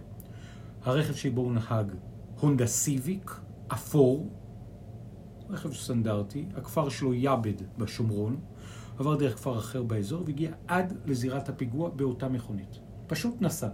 הרכב 0.84 1.14
שבו 1.14 1.42
הוא 1.42 1.52
נהג, 1.52 1.92
הונדה 2.40 2.66
סיביק, 2.68 3.32
אפור, 3.68 4.30
רכב 5.50 5.74
סטנדרטי, 5.74 6.46
הכפר 6.56 6.90
שלו 6.90 7.14
יעבד 7.14 7.54
בשומרון, 7.78 8.38
עבר 9.00 9.16
דרך 9.16 9.36
כפר 9.36 9.58
אחר 9.58 9.84
באזור 9.84 10.24
והגיע 10.26 10.52
עד 10.68 10.94
לזירת 11.06 11.50
הפיגוע 11.50 11.90
באותה 11.90 12.30
מכונית. 12.30 12.80
פשוט 13.08 13.42
נסע. 13.42 13.70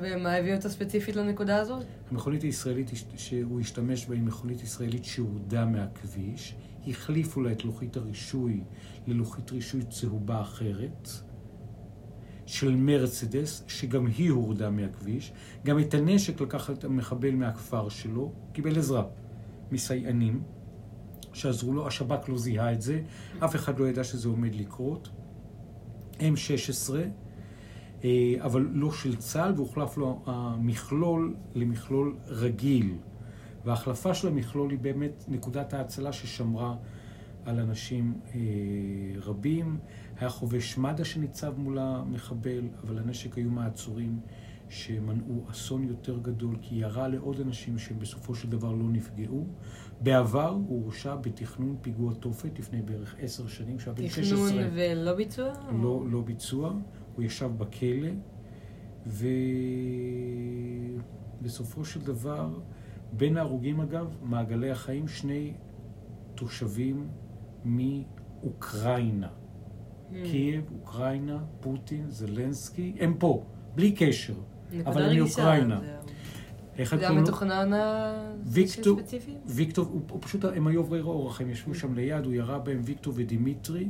ומה 0.00 0.34
הביא 0.34 0.54
אותו 0.54 0.70
ספציפית 0.70 1.16
לנקודה 1.16 1.56
הזאת? 1.56 1.84
המכונית 2.10 2.42
הישראלית 2.42 2.90
שהוא 3.16 3.60
השתמש 3.60 4.06
בה 4.06 4.14
היא 4.14 4.22
מכונית 4.22 4.62
ישראלית 4.62 5.04
שהורדה 5.04 5.64
מהכביש. 5.64 6.54
החליפו 6.88 7.40
לה 7.40 7.52
את 7.52 7.64
לוחית 7.64 7.96
הרישוי 7.96 8.60
ללוחית 9.06 9.52
רישוי 9.52 9.82
צהובה 9.82 10.40
אחרת, 10.40 11.08
של 12.46 12.74
מרצדס, 12.74 13.64
שגם 13.66 14.06
היא 14.06 14.30
הורדה 14.30 14.70
מהכביש. 14.70 15.32
גם 15.64 15.78
את 15.78 15.94
הנשק 15.94 16.40
לקח 16.40 16.70
את 16.70 16.84
המחבל 16.84 17.30
מהכפר 17.30 17.88
שלו, 17.88 18.32
קיבל 18.52 18.78
עזרה 18.78 19.04
מסייענים 19.72 20.42
שעזרו 21.38 21.72
לו, 21.72 21.86
השב"כ 21.86 22.28
לא 22.28 22.38
זיהה 22.38 22.72
את 22.72 22.82
זה, 22.82 23.00
אף 23.44 23.56
אחד 23.56 23.78
לא 23.78 23.88
ידע 23.88 24.04
שזה 24.04 24.28
עומד 24.28 24.54
לקרות. 24.54 25.08
M16, 26.18 26.94
אה, 28.04 28.34
אבל 28.40 28.68
לא 28.72 28.92
של 28.92 29.16
צה"ל, 29.16 29.52
והוחלף 29.56 29.96
לו 29.96 30.22
המכלול 30.26 31.34
למכלול 31.54 32.16
רגיל. 32.26 32.94
וההחלפה 33.64 34.14
של 34.14 34.28
המכלול 34.28 34.70
היא 34.70 34.78
באמת 34.78 35.24
נקודת 35.28 35.74
ההצלה 35.74 36.12
ששמרה 36.12 36.76
על 37.44 37.60
אנשים 37.60 38.14
אה, 38.34 38.40
רבים. 39.22 39.78
היה 40.16 40.30
חובש 40.30 40.78
מד"א 40.78 41.04
שניצב 41.04 41.58
מול 41.58 41.78
המחבל, 41.78 42.62
אבל 42.84 42.98
הנשק 42.98 43.34
היו 43.34 43.50
מעצורים 43.50 44.20
שמנעו 44.68 45.44
אסון 45.50 45.84
יותר 45.88 46.18
גדול, 46.18 46.56
כי 46.62 46.74
ירה 46.74 47.08
לעוד 47.08 47.40
אנשים 47.40 47.78
שהם 47.78 47.98
בסופו 47.98 48.34
של 48.34 48.50
דבר 48.50 48.72
לא 48.72 48.88
נפגעו. 48.88 49.46
בעבר 50.00 50.48
הוא 50.48 50.82
הורשע 50.84 51.14
בתכנון 51.14 51.76
פיגוע 51.82 52.14
תופת 52.14 52.58
לפני 52.58 52.82
בערך 52.82 53.14
עשר 53.18 53.46
שנים, 53.46 53.78
שהיה 53.78 53.94
בן 53.94 54.08
16. 54.08 54.48
תכנון 54.48 54.64
ולא 54.72 55.14
ביצוע? 55.14 55.52
לא, 55.82 56.02
לא 56.10 56.20
ביצוע, 56.20 56.72
הוא 57.14 57.24
ישב 57.24 57.50
בכלא, 57.58 58.08
ובסופו 61.40 61.84
של 61.84 62.00
דבר, 62.00 62.48
בין 63.12 63.36
ההרוגים 63.36 63.80
אגב, 63.80 64.16
מעגלי 64.22 64.70
החיים, 64.70 65.08
שני 65.08 65.52
תושבים 66.34 67.08
מאוקראינה. 67.64 69.28
Hmm. 69.28 70.14
קייב, 70.30 70.64
אוקראינה, 70.80 71.38
פוטין, 71.60 72.10
זלנסקי, 72.10 72.96
הם 73.00 73.14
פה, 73.18 73.44
בלי 73.74 73.92
קשר. 73.92 74.34
אבל 74.84 75.02
הם 75.02 75.18
מאוקראינה. 75.18 75.80
זהו. 75.80 75.98
איך 76.78 76.94
את 76.94 76.98
זה 76.98 77.04
קוראים 77.04 77.18
לו? 77.24 77.28
המתוכנן 77.28 77.70
ויקטור- 78.44 78.98
הספציפי? 78.98 79.32
ויקטור, 79.46 79.86
הוא, 79.86 80.00
הוא 80.10 80.18
פשוט, 80.22 80.44
הם 80.44 80.66
היו 80.66 80.80
עוברי 80.80 81.00
אורח, 81.00 81.40
הם 81.40 81.50
ישבו 81.50 81.74
שם 81.74 81.94
ליד, 81.94 82.24
הוא 82.24 82.32
ירה 82.32 82.58
בהם, 82.58 82.80
ויקטור 82.84 83.12
ודימיטרי, 83.16 83.88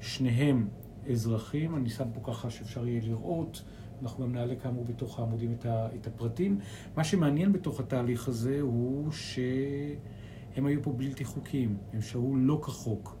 שניהם 0.00 0.68
אזרחים, 1.10 1.76
אני 1.76 1.90
שם 1.90 2.04
פה 2.14 2.32
ככה 2.32 2.50
שאפשר 2.50 2.86
יהיה 2.86 3.00
לראות, 3.04 3.62
אנחנו 4.02 4.24
גם 4.24 4.32
נעלה 4.32 4.56
כאמור 4.56 4.84
בתוך 4.84 5.18
העמודים 5.18 5.52
את, 5.52 5.66
ה, 5.66 5.88
את 6.00 6.06
הפרטים. 6.06 6.58
מה 6.96 7.04
שמעניין 7.04 7.52
בתוך 7.52 7.80
התהליך 7.80 8.28
הזה 8.28 8.60
הוא 8.60 9.12
שהם 9.12 10.66
היו 10.66 10.82
פה 10.82 10.92
בלתי 10.92 11.24
חוקיים, 11.24 11.76
הם 11.92 12.00
שהו 12.00 12.36
לא 12.36 12.60
כחוק, 12.64 13.16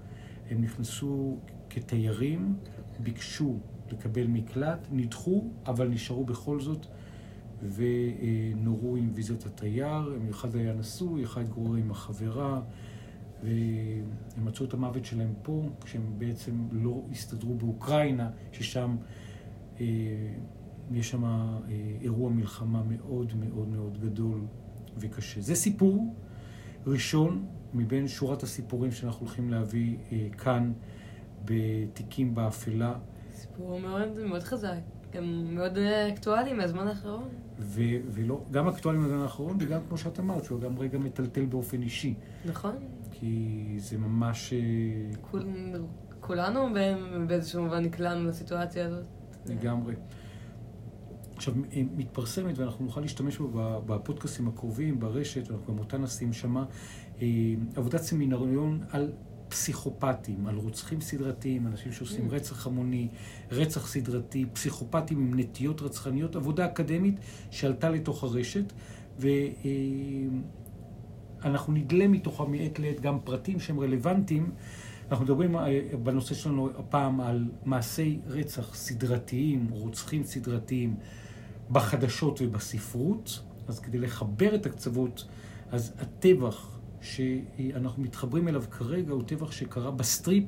הם 0.50 0.60
נכנסו 0.62 1.36
כתיירים, 1.70 2.54
ביקשו 3.00 3.58
לקבל 3.92 4.26
מקלט, 4.26 4.86
נדחו, 4.92 5.44
אבל 5.66 5.88
נשארו 5.88 6.24
בכל 6.24 6.60
זאת. 6.60 6.86
ונורו 7.62 8.96
עם 8.96 9.10
ויזת 9.14 9.46
התייר, 9.46 10.18
אחד 10.30 10.56
היה 10.56 10.72
נשוי, 10.72 11.24
אחד 11.24 11.40
התגורר 11.40 11.74
עם 11.74 11.90
החברה, 11.90 12.60
והם 13.42 14.44
מצאו 14.44 14.66
את 14.66 14.74
המוות 14.74 15.04
שלהם 15.04 15.34
פה, 15.42 15.68
כשהם 15.84 16.14
בעצם 16.18 16.52
לא 16.72 17.02
הסתדרו 17.10 17.54
באוקראינה, 17.54 18.30
ששם 18.52 18.96
אה, 19.80 19.86
יש 20.92 21.10
שם 21.10 21.24
אה, 21.24 21.60
אירוע 22.00 22.30
מלחמה 22.30 22.82
מאוד 22.82 23.32
מאוד 23.36 23.68
מאוד 23.68 23.98
גדול 24.00 24.40
וקשה. 24.96 25.40
זה 25.40 25.54
סיפור 25.54 26.14
ראשון 26.86 27.46
מבין 27.74 28.08
שורת 28.08 28.42
הסיפורים 28.42 28.92
שאנחנו 28.92 29.26
הולכים 29.26 29.50
להביא 29.50 29.96
אה, 30.12 30.28
כאן 30.38 30.72
בתיקים 31.44 32.34
באפלה, 32.34 32.94
סיפור 33.34 33.80
מאוד 33.80 34.18
מאוד 34.26 34.42
חזק, 34.42 34.80
גם 35.12 35.54
מאוד 35.54 35.78
אה, 35.78 36.08
אקטואלי 36.08 36.52
מהזמן 36.52 36.88
האחרון. 36.88 37.28
ולא, 37.60 38.44
גם 38.50 38.68
אקטואלי 38.68 38.98
מהזמן 38.98 39.18
האחרון, 39.18 39.56
וגם 39.60 39.80
כמו 39.88 39.98
שאת 39.98 40.20
אמרת, 40.20 40.44
שהוא 40.44 40.60
גם 40.60 40.78
רגע 40.78 40.98
מטלטל 40.98 41.44
באופן 41.46 41.82
אישי. 41.82 42.14
נכון? 42.44 42.74
כי 43.12 43.74
זה 43.78 43.98
ממש... 43.98 44.52
אה, 44.52 44.58
כול, 45.20 45.44
כולנו 46.20 46.68
באיזשהו 47.26 47.64
מובן 47.64 47.84
נקלענו 47.84 48.28
לסיטואציה 48.28 48.86
הזאת. 48.86 49.06
לגמרי. 49.46 49.94
עכשיו, 51.36 51.54
מתפרסמת, 51.96 52.58
ואנחנו 52.58 52.84
נוכל 52.84 53.00
להשתמש 53.00 53.38
בה 53.38 53.46
ב- 53.54 53.86
בפודקאסטים 53.86 54.48
הקרובים, 54.48 55.00
ברשת, 55.00 55.50
ואנחנו 55.50 55.72
גם 55.72 55.78
אותה 55.78 55.98
נשים 55.98 56.32
שמה, 56.32 56.64
אה, 57.22 57.26
עבודת 57.76 58.00
סמינריון 58.00 58.80
על 58.90 59.12
פסיכופטים, 59.48 60.46
על 60.46 60.56
רוצחים 60.56 61.00
סדרתיים, 61.00 61.66
אנשים 61.66 61.92
שעושים 61.92 62.28
Mm. 62.28 62.32
רצח 62.32 62.66
המוני, 62.66 63.08
רצח 63.50 63.86
סדרתי, 63.86 64.46
פסיכופטים 64.52 65.18
עם 65.18 65.38
נטיות 65.40 65.82
רצחניות, 65.82 66.36
עבודה 66.36 66.66
אקדמית 66.66 67.14
שעלתה 67.50 67.90
לתוך 67.90 68.24
הרשת, 68.24 68.72
ואנחנו 71.42 71.72
נגלה 71.72 72.08
מתוכה 72.08 72.44
מעת 72.44 72.78
לעת 72.78 73.00
גם 73.00 73.18
פרטים 73.24 73.60
שהם 73.60 73.80
רלוונטיים. 73.80 74.50
אנחנו 75.10 75.24
מדברים 75.24 75.56
אה, 75.56 75.80
בנושא 76.02 76.34
שלנו 76.34 76.70
הפעם 76.78 77.20
על 77.20 77.44
מעשי 77.64 78.18
רצח 78.26 78.74
סדרתיים, 78.74 79.66
רוצחים 79.70 80.24
סדרתיים 80.24 80.96
בחדשות 81.70 82.38
ובספרות. 82.42 83.40
אז 83.68 83.80
כדי 83.80 83.98
לחבר 83.98 84.54
את 84.54 84.66
הקצוות, 84.66 85.24
אז 85.70 85.92
הטבח 85.98 86.77
שאנחנו 87.08 88.02
מתחברים 88.02 88.48
אליו 88.48 88.64
כרגע 88.70 89.12
הוא 89.12 89.22
טבח 89.22 89.52
שקרה 89.52 89.90
ב 89.90 89.98
Strip. 89.98 90.44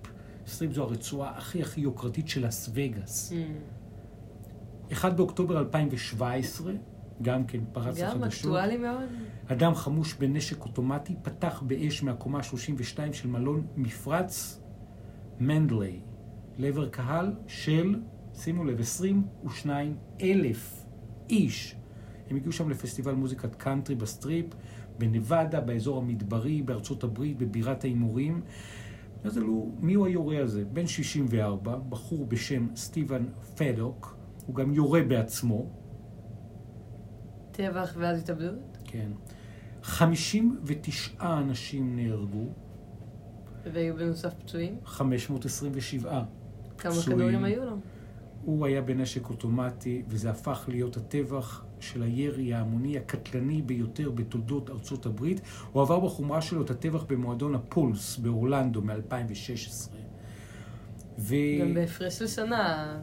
Strip 0.46 0.72
זו 0.72 0.82
הרצועה 0.82 1.38
הכי 1.38 1.62
הכי 1.62 1.80
יוקרתית 1.80 2.28
של 2.28 2.46
לס 2.46 2.70
וגאס. 2.74 3.32
Mm. 3.32 4.92
1 4.92 5.12
באוקטובר 5.12 5.58
2017, 5.58 6.72
גם 7.22 7.44
כן 7.44 7.60
פרץ 7.72 7.98
גם 7.98 8.20
לחדשות. 8.20 8.44
אקטואלי 8.44 8.76
מאוד. 8.76 9.08
אדם 9.46 9.74
חמוש 9.74 10.14
בנשק 10.14 10.62
אוטומטי 10.64 11.14
פתח 11.22 11.62
באש 11.66 12.02
מהקומה 12.02 12.38
ה-32 12.38 13.12
של 13.12 13.28
מלון 13.28 13.66
מפרץ 13.76 14.60
מנדלי 15.40 16.00
לעבר 16.58 16.88
קהל 16.88 17.32
של, 17.46 18.00
שימו 18.34 18.64
לב, 18.64 18.80
22 18.80 19.96
אלף 20.22 20.84
איש. 21.30 21.76
הם 22.30 22.36
הגיעו 22.36 22.52
שם 22.52 22.70
לפסטיבל 22.70 23.14
מוזיקת 23.14 23.54
קאנטרי 23.54 23.94
ב 23.94 24.02
Strip, 24.02 24.46
בנבדה, 25.00 25.60
באזור 25.60 25.98
המדברי, 25.98 26.62
בארצות 26.62 27.04
הברית, 27.04 27.38
בבירת 27.38 27.84
ההימורים. 27.84 28.40
אז 29.24 29.38
אלו, 29.38 29.72
מי 29.80 29.94
הוא 29.94 30.06
היורה 30.06 30.42
הזה? 30.42 30.64
בן 30.64 30.86
64, 30.86 31.76
בחור 31.88 32.26
בשם 32.26 32.68
סטיבן 32.76 33.24
פדוק, 33.56 34.16
הוא 34.46 34.54
גם 34.54 34.74
יורה 34.74 35.02
בעצמו, 35.02 35.66
טבח 37.52 37.94
ואז 37.96 38.20
התאבדות. 38.20 38.78
כן. 38.84 39.10
59 39.82 41.38
אנשים 41.38 41.96
נהרגו, 41.96 42.46
והיו 43.72 43.96
בנוסף 43.96 44.34
פצועים. 44.34 44.76
527. 44.84 46.22
כמה 46.78 46.92
פצועים. 46.92 47.18
כדורים 47.18 47.44
היו 47.44 47.64
לו? 47.64 47.76
הוא 48.42 48.66
היה 48.66 48.82
בנשק 48.82 49.30
אוטומטי, 49.30 50.02
וזה 50.08 50.30
הפך 50.30 50.64
להיות 50.68 50.96
הטבח 50.96 51.64
של 51.82 52.02
הירי 52.02 52.54
ההמוני 52.54 52.98
הקטלני 52.98 53.62
ביותר 53.62 54.10
בתולדות 54.10 54.70
ארצות 54.70 55.06
הברית. 55.06 55.40
הוא 55.72 55.82
עבר 55.82 56.00
בחומרה 56.00 56.42
שלו 56.42 56.62
את 56.62 56.70
הטבח 56.70 57.04
במועדון 57.08 57.54
הפולס 57.54 58.16
באורלנדו 58.16 58.82
מ-2016. 58.82 59.90
ו... 61.18 61.34
גם 61.60 61.74
בהפרש 61.74 62.18
של 62.18 62.26
שנה, 62.26 62.98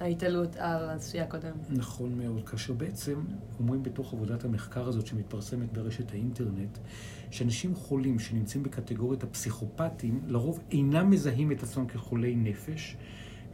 ההתעלות 0.00 0.56
על 0.56 0.90
הנשיא 0.90 1.22
הקודם. 1.22 1.52
נכון 1.70 2.18
מאוד, 2.18 2.48
כאשר 2.48 2.72
בעצם 2.72 3.24
אומרים 3.60 3.82
בתוך 3.82 4.12
עבודת 4.12 4.44
המחקר 4.44 4.88
הזאת 4.88 5.06
שמתפרסמת 5.06 5.72
ברשת 5.72 6.12
האינטרנט, 6.12 6.78
שאנשים 7.30 7.74
חולים 7.74 8.18
שנמצאים 8.18 8.62
בקטגוריית 8.62 9.22
הפסיכופטים, 9.22 10.20
לרוב 10.26 10.60
אינם 10.70 11.10
מזהים 11.10 11.52
את 11.52 11.62
עצמם 11.62 11.86
כחולי 11.86 12.36
נפש, 12.36 12.96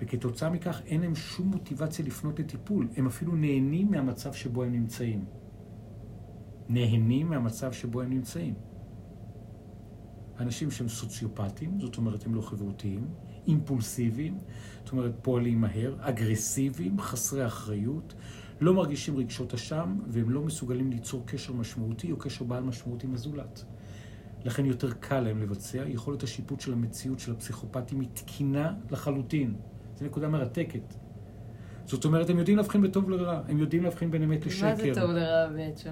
וכתוצאה 0.02 0.50
מכך 0.50 0.80
אין 0.86 1.00
להם 1.00 1.14
שום 1.14 1.46
מוטיבציה 1.46 2.04
לפנות 2.04 2.38
לטיפול. 2.38 2.88
הם 2.96 3.06
אפילו 3.06 3.36
נהנים 3.36 3.90
מהמצב 3.90 4.32
שבו 4.32 4.62
הם 4.62 4.72
נמצאים. 4.72 5.24
נהנים 6.68 7.30
מהמצב 7.30 7.72
שבו 7.72 8.00
הם 8.00 8.10
נמצאים. 8.10 8.54
אנשים 10.40 10.70
שהם 10.70 10.88
סוציופטים, 10.88 11.80
זאת 11.80 11.96
אומרת 11.96 12.26
הם 12.26 12.34
לא 12.34 12.40
חברותיים, 12.40 13.06
אימפולסיביים, 13.46 14.38
זאת 14.84 14.92
אומרת 14.92 15.12
פועלים 15.22 15.60
מהר, 15.60 15.96
אגרסיביים, 16.00 17.00
חסרי 17.00 17.46
אחריות, 17.46 18.14
לא 18.60 18.74
מרגישים 18.74 19.16
רגשות 19.16 19.54
אשם, 19.54 19.98
והם 20.08 20.30
לא 20.30 20.42
מסוגלים 20.42 20.90
ליצור 20.90 21.22
קשר 21.26 21.52
משמעותי 21.52 22.12
או 22.12 22.16
קשר 22.16 22.44
בעל 22.44 22.62
משמעות 22.62 23.04
עם 23.04 23.14
הזולת. 23.14 23.64
לכן 24.44 24.66
יותר 24.66 24.92
קל 24.92 25.20
להם 25.20 25.42
לבצע. 25.42 25.84
יכולת 25.88 26.22
השיפוט 26.22 26.60
של 26.60 26.72
המציאות 26.72 27.18
של 27.18 27.32
הפסיכופטים 27.32 28.00
היא 28.00 28.08
תקינה 28.14 28.74
לחלוטין. 28.90 29.54
זו 30.02 30.08
נקודה 30.08 30.28
מרתקת. 30.28 30.94
זאת 31.84 32.04
אומרת, 32.04 32.30
הם 32.30 32.38
יודעים 32.38 32.56
להבחין 32.56 32.82
בטוב 32.82 33.10
לרע, 33.10 33.40
הם 33.48 33.58
יודעים 33.58 33.82
להבחין 33.82 34.10
בין 34.10 34.22
אמת 34.22 34.46
לשקר. 34.46 34.68
מה 34.68 34.76
זה 34.76 34.90
טוב 34.94 35.10
לרע 35.10 35.48
בעצם? 35.48 35.90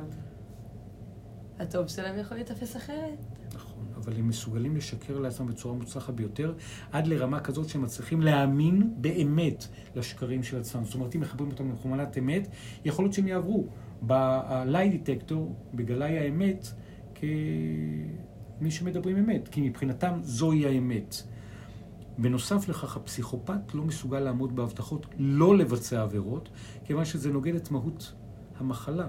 הטוב 1.58 1.88
שלהם 1.88 2.18
יכול 2.18 2.36
להיתפס 2.36 2.76
אחרת. 2.76 3.24
נכון, 3.54 3.84
אבל 3.96 4.12
הם 4.16 4.28
מסוגלים 4.28 4.76
לשקר 4.76 5.18
לעצמם 5.18 5.46
בצורה 5.46 5.74
מוצלחת 5.74 6.14
ביותר, 6.14 6.54
עד 6.92 7.06
לרמה 7.06 7.40
כזאת 7.40 7.68
שהם 7.68 7.82
מצליחים 7.82 8.20
להאמין 8.20 8.94
באמת 8.96 9.66
לשקרים 9.96 10.42
של 10.42 10.60
עצמם. 10.60 10.84
זאת 10.84 10.94
אומרת, 10.94 11.14
אם 11.16 11.20
מחברים 11.20 11.50
אותם 11.50 11.72
לחומלת 11.72 12.18
אמת, 12.18 12.48
יכול 12.84 13.04
להיות 13.04 13.14
שהם 13.14 13.28
יעברו 13.28 13.66
ב-lie 14.06 14.96
דטקטור, 14.96 15.54
בגלאי 15.74 16.18
האמת, 16.18 16.66
כמי 17.14 18.70
שמדברים 18.70 19.16
אמת, 19.16 19.48
כי 19.48 19.68
מבחינתם 19.68 20.18
זוהי 20.22 20.66
האמת. 20.66 21.22
בנוסף 22.18 22.68
לכך, 22.68 22.96
הפסיכופת 22.96 23.74
לא 23.74 23.84
מסוגל 23.84 24.20
לעמוד 24.20 24.56
בהבטחות 24.56 25.06
לא 25.18 25.56
לבצע 25.56 26.02
עבירות, 26.02 26.48
כיוון 26.84 27.04
שזה 27.04 27.32
נוגד 27.32 27.54
את 27.54 27.70
מהות 27.70 28.12
המחלה 28.58 29.08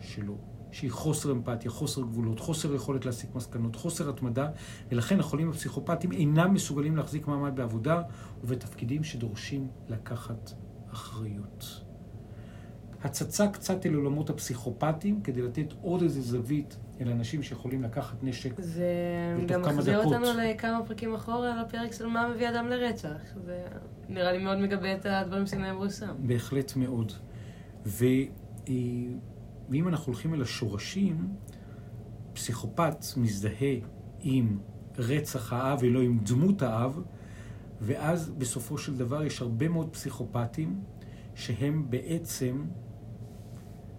שלו. 0.00 0.38
שהיא 0.74 0.90
חוסר 0.90 1.32
אמפתיה, 1.32 1.70
חוסר 1.70 2.02
גבולות, 2.02 2.40
חוסר 2.40 2.74
יכולת 2.74 3.04
להסיק 3.04 3.34
מסקנות, 3.34 3.76
חוסר 3.76 4.08
התמדה, 4.08 4.48
ולכן 4.90 5.20
החולים 5.20 5.50
הפסיכופטיים 5.50 6.12
אינם 6.12 6.54
מסוגלים 6.54 6.96
להחזיק 6.96 7.26
מעמד 7.26 7.56
בעבודה 7.56 8.02
ובתפקידים 8.44 9.04
שדורשים 9.04 9.68
לקחת 9.88 10.52
אחריות. 10.92 11.83
הצצה 13.04 13.48
קצת 13.48 13.86
אל 13.86 13.94
עולמות 13.94 14.30
הפסיכופטיים, 14.30 15.20
כדי 15.20 15.42
לתת 15.42 15.72
עוד 15.82 16.02
איזה 16.02 16.20
זווית 16.20 16.76
אל 17.00 17.10
אנשים 17.10 17.42
שיכולים 17.42 17.82
לקחת 17.82 18.16
נשק. 18.22 18.60
זה 18.60 18.86
גם 19.46 19.62
מחזיר. 19.62 20.04
אותנו 20.04 20.26
לכמה 20.42 20.84
פרקים 20.86 21.14
אחורה 21.14 21.62
לפרק 21.62 21.92
של 21.92 22.06
מה 22.06 22.28
מביא 22.28 22.48
אדם 22.48 22.68
לרצח. 22.68 23.08
זה 23.44 23.64
נראה 24.08 24.32
לי 24.32 24.38
מאוד 24.38 24.58
מגבה 24.58 24.94
את 24.94 25.06
הדברים 25.06 25.46
שנאמרו 25.46 25.90
שם. 25.90 26.14
בהחלט 26.18 26.76
מאוד. 26.76 27.12
ו, 27.86 28.04
ואם 29.68 29.88
אנחנו 29.88 30.12
הולכים 30.12 30.34
אל 30.34 30.42
השורשים, 30.42 31.28
פסיכופת 32.32 33.04
מזדהה 33.16 33.74
עם 34.20 34.58
רצח 34.98 35.52
האב 35.52 35.78
ולא 35.82 36.00
עם 36.00 36.18
דמות 36.22 36.62
האב, 36.62 37.00
ואז 37.80 38.30
בסופו 38.30 38.78
של 38.78 38.96
דבר 38.96 39.24
יש 39.24 39.42
הרבה 39.42 39.68
מאוד 39.68 39.88
פסיכופטים 39.92 40.80
שהם 41.34 41.86
בעצם 41.90 42.64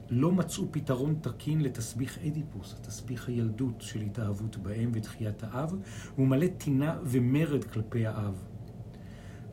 לא 0.10 0.32
מצאו 0.32 0.64
פתרון 0.72 1.16
תקין 1.22 1.62
לתסביך 1.62 2.18
אדיפוס, 2.18 2.74
התסביך 2.74 3.28
הילדות 3.28 3.82
של 3.82 4.02
התאהבות 4.02 4.58
באם 4.58 4.92
ותחיית 4.94 5.44
האב, 5.44 5.74
והוא 6.16 6.28
מלא 6.28 6.48
טינה 6.48 6.98
ומרד 7.04 7.64
כלפי 7.64 8.06
האב. 8.06 8.44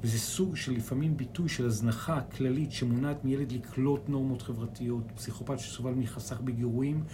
וזה 0.03 0.19
סוג 0.19 0.57
של 0.57 0.73
לפעמים 0.73 1.17
ביטוי 1.17 1.49
של 1.49 1.67
הזנחה 1.67 2.21
כללית 2.21 2.73
שמונעת 2.73 3.25
מילד 3.25 3.53
לקלוט 3.53 4.09
נורמות 4.09 4.43
חברתיות. 4.43 5.13
פסיכופת 5.15 5.59
שסובל 5.59 5.95
מחסך 5.95 6.41
בגירויים, 6.41 7.05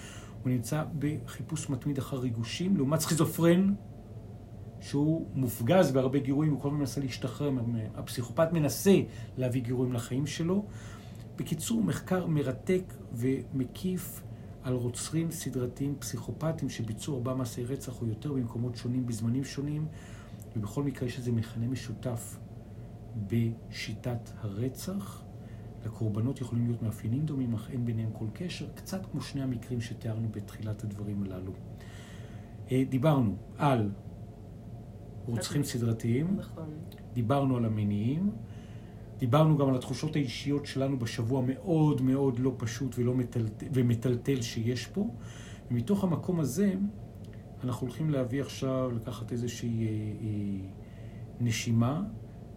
הוא 0.42 0.50
נמצא 0.50 0.84
בחיפוש 0.98 1.70
מתמיד 1.70 1.98
אחר 1.98 2.16
ריגושים, 2.16 2.76
לעומת 2.76 3.00
סכיזופרן, 3.00 3.74
שהוא 4.80 5.26
מופגז 5.34 5.90
בהרבה 5.90 6.18
גירויים, 6.18 6.52
הוא 6.52 6.60
כל 6.60 6.68
הזמן 6.68 6.80
מנסה 6.80 7.00
להשתחרר. 7.00 7.50
הפסיכופת 7.94 8.52
מנסה 8.52 9.00
להביא 9.36 9.62
גירויים 9.62 9.92
לחיים 9.92 10.26
שלו. 10.26 10.64
בקיצור, 11.38 11.82
מחקר 11.82 12.26
מרתק 12.26 12.94
ומקיף 13.12 14.22
על 14.62 14.74
רוצחים 14.74 15.30
סדרתיים 15.30 15.94
פסיכופטיים 15.98 16.70
שביצעו 16.70 17.14
ארבעה 17.14 17.34
מעשי 17.34 17.64
רצח 17.64 18.02
או 18.02 18.06
יותר 18.06 18.32
במקומות 18.32 18.76
שונים, 18.76 19.06
בזמנים 19.06 19.44
שונים, 19.44 19.86
ובכל 20.56 20.82
מקרה 20.82 21.08
יש 21.08 21.18
איזה 21.18 21.32
מכנה 21.32 21.68
משותף 21.68 22.38
בשיטת 23.26 24.30
הרצח. 24.40 25.22
לקורבנות 25.86 26.40
יכולים 26.40 26.66
להיות 26.66 26.82
מאפיינים 26.82 27.26
דומים, 27.26 27.54
אך 27.54 27.70
אין 27.70 27.84
ביניהם 27.84 28.10
כל 28.12 28.26
קשר, 28.32 28.68
קצת 28.74 29.06
כמו 29.10 29.20
שני 29.20 29.42
המקרים 29.42 29.80
שתיארנו 29.80 30.28
בתחילת 30.30 30.84
הדברים 30.84 31.22
הללו. 31.22 31.52
אה, 32.70 32.84
דיברנו 32.88 33.36
על 33.58 33.90
רוצחים 35.26 35.64
סדרתיים, 35.64 36.36
נכון. 36.36 36.70
דיברנו 37.12 37.56
על 37.56 37.64
המניעים, 37.64 38.30
דיברנו 39.18 39.58
גם 39.58 39.68
על 39.68 39.74
התחושות 39.74 40.16
האישיות 40.16 40.66
שלנו 40.66 40.98
בשבוע 40.98 41.42
מאוד 41.46 42.02
מאוד 42.02 42.38
לא 42.38 42.54
פשוט 42.56 42.98
ולא 42.98 43.14
מטלטל, 43.14 43.66
ומטלטל 43.72 44.42
שיש 44.42 44.86
פה. 44.86 45.08
ומתוך 45.70 46.04
המקום 46.04 46.40
הזה, 46.40 46.74
אנחנו 47.64 47.86
הולכים 47.86 48.10
להביא 48.10 48.42
עכשיו, 48.42 48.90
לקחת 48.90 49.32
איזושהי 49.32 49.86
אה, 49.86 49.92
אה, 49.92 50.68
נשימה 51.40 52.02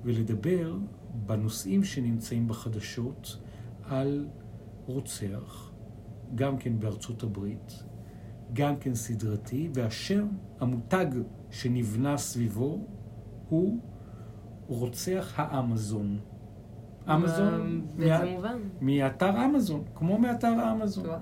ולדבר 0.04 0.78
בנושאים 1.26 1.84
שנמצאים 1.84 2.48
בחדשות 2.48 3.38
על 3.84 4.28
רוצח, 4.86 5.72
גם 6.36 6.58
כן 6.58 6.80
בארצות 6.80 7.24
הברית, 7.24 7.84
גם 8.54 8.78
כן 8.78 8.96
סדרתי, 8.96 9.70
והשם, 9.74 10.28
המותג 10.60 11.06
שנבנה 11.52 12.18
סביבו, 12.18 12.86
הוא 13.50 13.80
רוצח 14.68 15.34
האמזון. 15.36 16.20
אמזון, 17.10 17.82
באיזה 17.98 18.18
מה- 18.26 18.32
מובן? 18.32 18.58
מאתר 18.82 19.46
אמזון, 19.46 19.84
כמו 19.96 20.18
מאתר 20.18 20.54
אמזון. 20.72 21.06
וואו. 21.06 21.20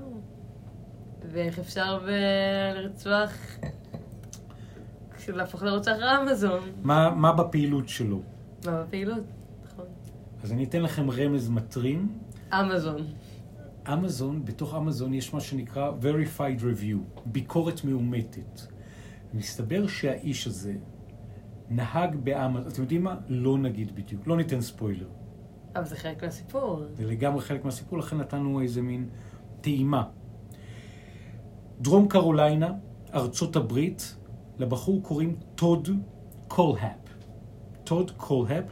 ואיך 1.31 1.59
אפשר 1.59 1.99
ב- 2.07 2.73
לרצוח... 2.75 3.31
להפוך 5.27 5.63
לרוצח 5.63 5.95
אמזון? 6.21 6.59
מה, 6.83 7.09
מה 7.15 7.33
בפעילות 7.33 7.89
שלו? 7.89 8.21
מה 8.65 8.83
בפעילות? 8.83 9.23
נכון. 9.65 9.85
אז 10.43 10.51
אני 10.51 10.63
אתן 10.63 10.81
לכם 10.81 11.11
רמז 11.11 11.49
מטרים. 11.49 12.17
אמזון. 12.53 13.01
אמזון, 13.93 14.45
בתוך 14.45 14.75
אמזון 14.75 15.13
יש 15.13 15.33
מה 15.33 15.39
שנקרא 15.41 15.91
Verified 16.01 16.59
Review, 16.61 17.19
ביקורת 17.25 17.83
מאומתת. 17.85 18.61
מסתבר 19.33 19.87
שהאיש 19.87 20.47
הזה 20.47 20.73
נהג 21.69 22.15
באמזון, 22.15 22.67
אתם 22.71 22.81
יודעים 22.81 23.03
מה? 23.03 23.15
לא 23.27 23.57
נגיד 23.57 23.95
בדיוק, 23.95 24.27
לא 24.27 24.37
ניתן 24.37 24.61
ספוילר. 24.61 25.07
אבל 25.75 25.85
זה 25.85 25.95
חלק 25.95 26.23
מהסיפור. 26.23 26.83
זה 26.93 27.05
לגמרי 27.05 27.41
חלק 27.41 27.65
מהסיפור, 27.65 27.99
לכן 27.99 28.17
נתנו 28.17 28.61
איזה 28.61 28.81
מין 28.81 29.09
טעימה. 29.61 30.03
דרום 31.81 32.07
קרוליינה, 32.07 32.73
ארצות 33.13 33.55
הברית, 33.55 34.15
לבחור 34.57 35.03
קוראים 35.03 35.35
טוד 35.55 35.89
קולהאפ. 36.47 36.99
טוד 37.83 38.11
קולהאפ, 38.11 38.63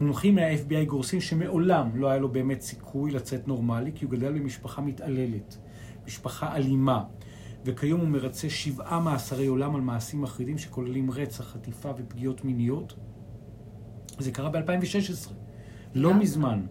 מומחים 0.00 0.34
מה-FBI 0.34 0.84
גורסים 0.86 1.20
שמעולם 1.20 1.90
לא 1.94 2.08
היה 2.08 2.18
לו 2.18 2.28
באמת 2.28 2.60
סיכוי 2.60 3.10
לצאת 3.10 3.48
נורמלי, 3.48 3.92
כי 3.94 4.04
הוא 4.04 4.12
גדל 4.12 4.32
במשפחה 4.32 4.82
מתעללת, 4.82 5.58
משפחה 6.06 6.56
אלימה, 6.56 7.04
וכיום 7.64 8.00
הוא 8.00 8.08
מרצה 8.08 8.50
שבעה 8.50 9.00
מאסרי 9.00 9.46
עולם 9.46 9.74
על 9.74 9.80
מעשים 9.80 10.22
מחרידים 10.22 10.58
שכוללים 10.58 11.10
רצח, 11.10 11.44
חטיפה 11.44 11.90
ופגיעות 11.98 12.44
מיניות. 12.44 12.94
זה 14.18 14.32
קרה 14.32 14.50
ב-2016, 14.50 15.30
לא? 15.94 16.14
מזמן. 16.14 16.66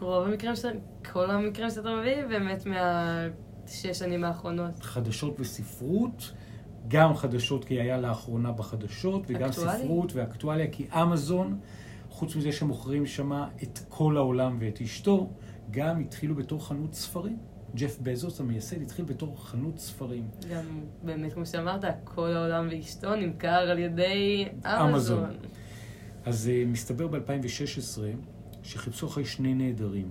רוב 0.00 0.26
המקרים 0.26 0.56
שאתה... 0.56 0.68
כל 1.12 1.30
המקרים 1.30 1.70
שאתה 1.70 1.88
מביא 2.00 2.24
באמת 2.28 2.66
מהשש 2.66 3.98
שנים 3.98 4.24
האחרונות. 4.24 4.80
חדשות 4.80 5.40
וספרות, 5.40 6.32
גם 6.88 7.14
חדשות 7.14 7.64
כי 7.64 7.80
היה 7.80 8.00
לאחרונה 8.00 8.52
בחדשות, 8.52 9.22
וגם 9.26 9.48
אקטואלי. 9.48 9.78
ספרות 9.78 10.12
ואקטואליה, 10.14 10.66
כי 10.72 10.86
אמזון, 10.92 11.58
חוץ 12.10 12.36
מזה 12.36 12.52
שמוכרים 12.52 13.06
שמה 13.06 13.48
את 13.62 13.78
כל 13.88 14.16
העולם 14.16 14.56
ואת 14.60 14.80
אשתו, 14.80 15.30
גם 15.70 16.00
התחילו 16.00 16.34
בתור 16.34 16.66
חנות 16.66 16.94
ספרים. 16.94 17.38
ג'ף 17.74 17.98
בזוס 18.02 18.40
המייסד 18.40 18.82
התחיל 18.82 19.04
בתור 19.04 19.36
חנות 19.44 19.78
ספרים. 19.78 20.28
גם 20.50 20.64
באמת, 21.02 21.32
כמו 21.32 21.46
שאמרת, 21.46 21.84
כל 22.04 22.32
העולם 22.36 22.68
ואשתו 22.70 23.16
נמכר 23.16 23.48
על 23.48 23.78
ידי 23.78 24.48
אמזון. 24.66 24.90
אמזון. 24.90 25.36
אז 26.24 26.50
uh, 26.50 26.68
מסתבר 26.68 27.06
ב-2016 27.06 28.00
שחיפשו 28.62 29.06
אחרי 29.06 29.24
שני 29.24 29.54
נעדרים. 29.54 30.08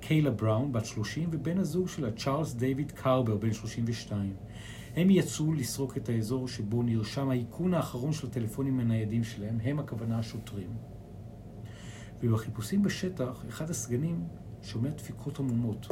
קיילה 0.00 0.30
בראון, 0.30 0.72
בת 0.72 0.84
30, 0.84 1.28
ובן 1.32 1.58
הזוג 1.58 1.88
שלה, 1.88 2.12
צ'ארלס 2.12 2.54
דיוויד 2.54 2.92
קרבר, 2.92 3.36
בן 3.36 3.52
32. 3.52 4.34
הם 4.96 5.10
יצאו 5.10 5.52
לסרוק 5.52 5.96
את 5.96 6.08
האזור 6.08 6.48
שבו 6.48 6.82
נרשם 6.82 7.30
האיכון 7.30 7.74
האחרון 7.74 8.12
של 8.12 8.26
הטלפונים 8.26 8.80
הניידים 8.80 9.24
שלהם, 9.24 9.58
הם 9.62 9.78
הכוונה 9.78 10.18
השוטרים. 10.18 10.70
ובחיפושים 12.22 12.82
בשטח, 12.82 13.44
אחד 13.48 13.70
הסגנים 13.70 14.24
שומע 14.62 14.90
דפיקות 14.90 15.38
עמומות, 15.38 15.86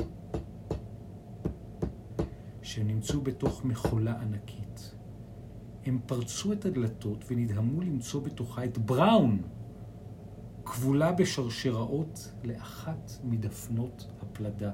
שנמצאו 2.62 3.20
בתוך 3.20 3.64
מכולה 3.64 4.20
ענקית. 4.20 4.94
הם 5.86 5.98
פרצו 6.06 6.52
את 6.52 6.64
הדלתות 6.64 7.24
ונדהמו 7.30 7.80
למצוא 7.80 8.22
בתוכה 8.22 8.64
את 8.64 8.78
בראון, 8.78 9.42
כבולה 10.66 11.12
בשרשראות 11.12 12.32
לאחת 12.44 13.12
מדפנות 13.24 14.06
הפלדה. 14.22 14.72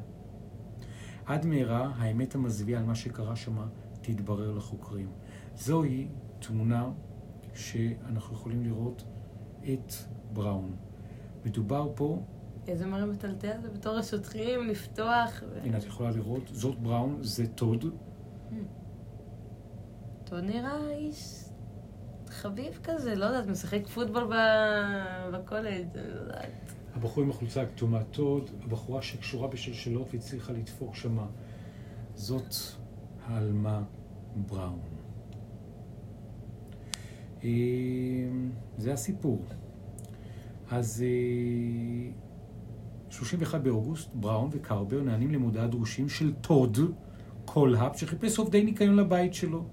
עד 1.27 1.47
מהרה 1.47 1.93
האמת 1.97 2.35
המזוויעה 2.35 2.81
על 2.81 2.87
מה 2.87 2.95
שקרה 2.95 3.37
שמה 3.37 3.67
תתברר 4.01 4.53
לחוקרים. 4.53 5.13
זוהי 5.55 6.09
תמונה 6.39 6.91
שאנחנו 7.55 8.35
יכולים 8.35 8.63
לראות 8.63 9.05
את 9.63 9.93
בראון. 10.33 10.77
מדובר 11.45 11.89
פה, 11.95 12.23
איזה 12.69 12.87
מראה 12.87 13.07
מטלטל 13.07 13.61
זה 13.63 13.71
בתור 13.71 13.97
השוטרים 13.97 14.67
לפתוח. 14.67 15.43
הנה 15.63 15.79
את 15.79 15.85
יכולה 15.85 16.11
לראות, 16.11 16.43
זאת 16.53 16.79
בראון, 16.79 17.19
זה 17.21 17.47
טוד. 17.47 17.85
טוב, 20.25 20.39
נראה 20.39 20.91
איש 20.91 21.45
חביב 22.33 22.81
כזה, 22.85 23.15
לא 23.15 23.25
יודעת, 23.25 23.47
משחק 23.47 23.87
פוטבול 23.87 24.31
בקולג', 25.33 25.87
לא 25.95 26.21
יודעת. 26.21 26.73
הבחור 26.95 27.25
עם 27.25 27.31
החולצה 27.31 27.63
הכתומה 27.63 28.05
טוד, 28.05 28.51
הבחורה 28.65 29.03
שקשורה 29.03 29.49
בשלשלות 29.49 30.09
והצליחה 30.13 30.53
לדפוק 30.53 30.95
שמה. 30.95 31.27
זאת 32.15 32.55
העלמה 33.27 33.83
בראון. 34.37 34.81
אה, 37.45 37.51
זה 38.77 38.93
הסיפור. 38.93 39.45
אז 40.71 41.05
אה, 41.07 42.11
31 43.11 43.61
באוגוסט, 43.61 44.11
בראון 44.15 44.49
וקרבר 44.53 45.03
נענים 45.03 45.31
למודעה 45.31 45.67
דרושים 45.67 46.09
של 46.09 46.33
טוד 46.35 46.79
קולהאפ, 47.45 47.99
שחיפש 47.99 48.39
עובדי 48.39 48.65
ניקיון 48.65 48.97
לבית 48.97 49.35
שלו. 49.35 49.65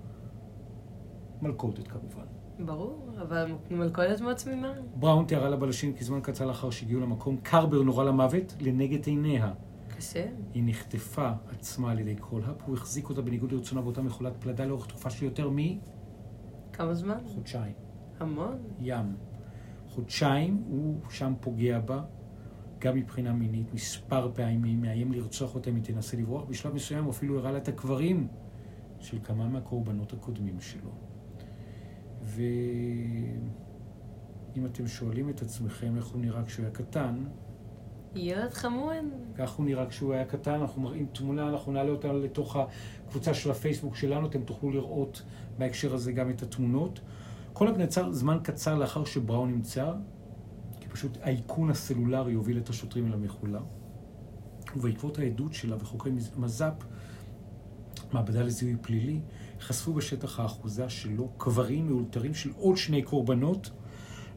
מלכודת 1.41 1.88
כמובן. 1.88 2.29
ברור, 2.65 3.10
אבל 3.22 3.52
מלכודת 3.72 4.22
מאוד 4.22 4.36
תמימה. 4.36 4.74
בראון 4.95 5.26
תיארה 5.26 5.50
לבלשים 5.50 5.93
כי 5.93 6.04
זמן 6.04 6.19
קצר 6.22 6.45
לאחר 6.45 6.69
שהגיעו 6.69 7.02
למקום, 7.02 7.38
קרבר 7.38 7.84
נורה 7.84 8.04
למוות 8.04 8.56
לנגד 8.60 9.06
עיניה. 9.06 9.54
קשה. 9.98 10.26
היא 10.54 10.63
נחטפה 10.65 11.32
עצמה 11.52 11.91
על 11.91 12.00
ידי 12.00 12.15
קולהאפ, 12.15 12.56
הוא 12.65 12.76
החזיק 12.76 13.10
אותה 13.10 13.22
בניגוד 13.22 13.52
לרצונה 13.52 13.82
באותה 13.82 14.02
מכולת 14.02 14.34
פלדה 14.39 14.65
לאורך 14.65 14.88
תקופה 14.88 15.10
של 15.10 15.26
יותר, 15.26 15.50
כמה 16.74 16.93
זמן? 16.93 17.17
מחודשיים. 17.26 17.74
המון. 18.20 19.15
חודשיים 19.88 20.63
הוא 20.67 21.00
שם 21.10 21.34
פוגע 21.41 21.80
בה, 21.80 22.02
גם 22.80 22.95
מבחינה 22.95 23.34
מינית, 23.34 23.74
מספר 23.74 24.32
פעמים, 24.34 24.82
מאיים 24.82 25.12
לרצוח 25.12 25.56
אותה 25.56 25.69
אם 25.69 25.76
היא 25.76 25.84
תנסה 25.84 26.17
לברוח. 26.17 26.43
בשלב 26.43 26.74
מסוים 26.74 27.04
הוא 27.04 27.12
אפילו 27.12 27.39
הראה 27.39 27.52
לה 27.52 27.58
את 27.58 27.67
הקברים 27.67 28.28
של 29.00 29.17
כמה 29.24 29.48
מהקורבנות 29.48 30.13
הקודמים 30.13 30.62
שלו. 30.62 31.09
ואם 32.24 33.36
אתם 34.66 34.88
שואלים 34.88 35.30
את 35.30 35.42
עצמכם 35.42 35.96
איך 35.96 36.06
הוא 36.06 36.22
נראה 36.22 36.44
כשהוא 36.44 36.66
היה 36.66 36.74
קטן, 36.74 37.24
ילד 38.16 38.54
חמוד. 38.54 39.06
כך 39.38 39.52
הוא 39.52 39.66
נראה 39.66 39.86
כשהוא 39.86 40.14
היה 40.14 40.26
קטן, 40.26 40.54
אנחנו 40.54 40.82
מראים 40.82 41.06
תמונה, 41.14 41.50
אנחנו 41.50 41.72
נעלה 41.72 41.90
אותה 41.90 42.14
לתוך 42.14 42.56
הקבוצה 43.08 43.34
של 43.34 43.52
הפייסבוק 43.52 43.96
שלנו, 43.96 44.28
אתם 44.28 44.42
תוכלו 44.42 44.72
לראות 44.72 45.22
בהקשר 45.58 45.94
הזה 45.94 46.12
גם 46.12 46.30
את 46.30 46.42
התמונות. 46.42 47.00
כל 47.54 47.68
עוד 47.68 47.78
נעצר 47.78 48.12
זמן 48.12 48.38
קצר 48.44 48.76
לאחר 48.76 49.06
שבראון 49.06 49.52
נמצא, 49.52 49.94
כי 50.80 50.90
פשוט 50.90 51.18
האיכון 51.22 51.70
הסלולרי 51.70 52.34
הוביל 52.34 52.58
את 52.58 52.70
השוטרים 52.70 53.08
אל 53.08 53.14
המכולה. 53.14 53.60
ובעקבות 54.76 55.20
העדות 55.20 55.54
שלה 55.54 55.76
וחוקרי 55.80 56.12
מז"פ, 56.38 56.74
מעבדה 58.14 58.42
לזיהוי 58.42 58.76
פלילי, 58.82 59.20
חשפו 59.62 59.93
בשטח 59.93 60.39
האחוזה 60.39 60.89
שלו 60.89 61.30
קברים 61.38 61.88
מאולתרים 61.88 62.34
של 62.34 62.50
עוד 62.58 62.78
שני 62.78 63.02
קורבנות, 63.02 63.69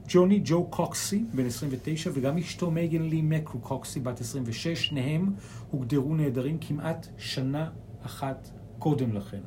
ג'וני 0.08 0.40
ג'ו 0.44 0.64
קוקסי, 0.64 1.24
בן 1.34 1.46
29, 1.46 2.10
וגם 2.14 2.38
אשתו 2.38 2.70
מייגן 2.70 3.02
לי 3.02 3.22
מקרו 3.22 3.60
קוקסי, 3.60 4.00
בת 4.00 4.20
26, 4.20 4.86
שניהם 4.86 5.32
הוגדרו 5.70 6.14
נעדרים 6.14 6.58
כמעט 6.60 7.06
שנה 7.18 7.70
אחת 8.02 8.50
קודם 8.78 9.12
לכן. 9.12 9.40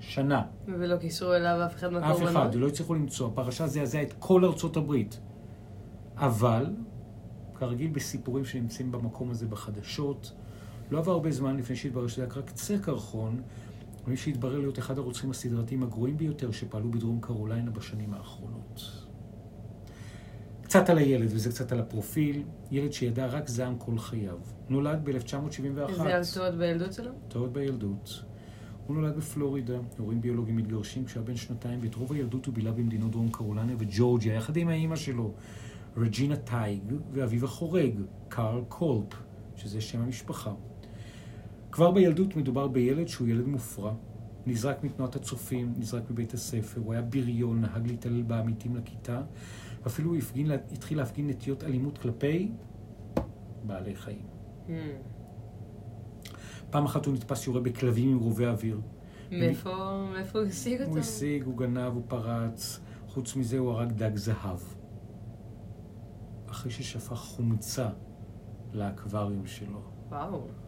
שנה. 0.00 0.42
ולא 0.66 0.96
קישרו 0.96 1.34
אליו 1.34 1.66
אף 1.66 1.74
אחד 1.74 1.86
אף 1.86 1.92
מהקורבנות. 1.92 2.30
אחד, 2.30 2.54
לא 2.54 2.68
הצליחו 2.68 2.94
למצוא. 2.94 3.26
הפרשה 3.26 3.66
זעזעה 3.66 4.02
את 4.02 4.12
כל 4.18 4.44
ארצות 4.44 4.76
הברית. 4.76 5.20
אבל, 6.16 6.66
כרגיל 7.54 7.90
בסיפורים 7.90 8.44
שנמצאים 8.44 8.92
במקום 8.92 9.30
הזה 9.30 9.46
בחדשות, 9.46 10.32
לא 10.90 10.98
עבר 10.98 11.12
הרבה 11.12 11.30
זמן 11.30 11.56
לפני 11.56 11.76
שהתברר 11.76 12.06
שזה 12.06 12.24
רק 12.24 12.46
קצה 12.46 12.78
קרחון, 12.78 13.42
ומי 14.06 14.16
שהתברר 14.16 14.58
להיות 14.58 14.78
אחד 14.78 14.98
הרוצחים 14.98 15.30
הסדרתיים 15.30 15.82
הגרועים 15.82 16.16
ביותר 16.16 16.50
שפעלו 16.50 16.90
בדרום 16.90 17.20
קרוליינה 17.20 17.70
בשנים 17.70 18.14
האחרונות. 18.14 19.06
קצת 20.62 20.90
על 20.90 20.98
הילד, 20.98 21.28
וזה 21.30 21.50
קצת 21.50 21.72
על 21.72 21.80
הפרופיל. 21.80 22.42
ילד 22.70 22.92
שידע 22.92 23.26
רק 23.26 23.48
זעם 23.48 23.78
כל 23.78 23.98
חייו. 23.98 24.38
נולד 24.68 25.00
ב-1971. 25.04 25.92
זה 25.92 26.16
על 26.16 26.22
טוד 26.34 26.58
בילדות 26.58 26.92
שלו? 26.92 27.10
טעות 27.28 27.52
בילדות. 27.52 28.22
הוא 28.86 28.96
נולד 28.96 29.16
בפלורידה, 29.16 29.78
הורים 29.98 30.20
ביולוגים 30.20 30.56
מתגרשים 30.56 31.04
כשהיה 31.04 31.24
בן 31.24 31.36
שנתיים, 31.36 31.78
ואת 31.82 31.94
רוב 31.94 32.12
הילדות 32.12 32.46
הוא 32.46 32.54
בילה 32.54 32.72
במדינות 32.72 33.10
דרום 33.10 33.30
קרוליינה 33.30 33.76
וג'ורג'יה, 33.78 34.34
יחד 34.34 34.56
עם 34.56 34.68
האימא 34.68 34.96
שלו, 34.96 35.34
רג'ינה 35.96 36.36
טייג, 36.36 36.82
ואביו 37.12 37.44
החורג, 37.44 38.00
קארל 38.28 38.62
קולהאפ, 38.68 39.22
שזה 39.56 39.80
שם 39.80 40.00
המשפחה. 40.00 40.52
כבר 41.76 41.90
בילדות 41.90 42.36
מדובר 42.36 42.68
בילד 42.68 43.08
שהוא 43.08 43.28
ילד 43.28 43.46
מופרע. 43.46 43.94
נזרק 44.46 44.84
מתנועת 44.84 45.16
הצופים, 45.16 45.74
נזרק 45.76 46.10
מבית 46.10 46.34
הספר, 46.34 46.80
הוא 46.80 46.92
היה 46.92 47.02
בריון, 47.02 47.60
נהג 47.60 47.86
להתעלל 47.86 48.22
בעמיתים 48.22 48.76
לכיתה, 48.76 49.22
ואפילו 49.82 50.10
הוא 50.10 50.16
הפגין, 50.16 50.50
התחיל 50.50 50.98
להפגין 50.98 51.28
נטיות 51.28 51.64
אלימות 51.64 51.98
כלפי 51.98 52.52
בעלי 53.62 53.96
חיים. 53.96 54.26
Hmm. 54.66 54.70
פעם 56.70 56.84
אחת 56.84 57.06
הוא 57.06 57.14
נתפס 57.14 57.46
יורה 57.46 57.60
בכלבים 57.60 58.10
עם 58.10 58.18
רובי 58.18 58.46
אוויר. 58.46 58.80
מאיפה 59.30 59.70
הוא 60.32 60.46
השיג 60.46 60.80
אותו? 60.80 60.90
הוא 60.90 60.98
השיג, 60.98 61.44
הוא 61.44 61.56
גנב, 61.56 61.92
הוא 61.94 62.02
פרץ. 62.08 62.80
חוץ 63.08 63.36
מזה 63.36 63.58
הוא 63.58 63.70
הרג 63.70 63.92
דג 63.92 64.16
זהב. 64.16 64.60
אחרי 66.50 66.70
ששפך 66.70 67.16
חומצה 67.16 67.88
לאקווריום 68.72 69.46
שלו. 69.46 69.80
וואו. 70.08 70.65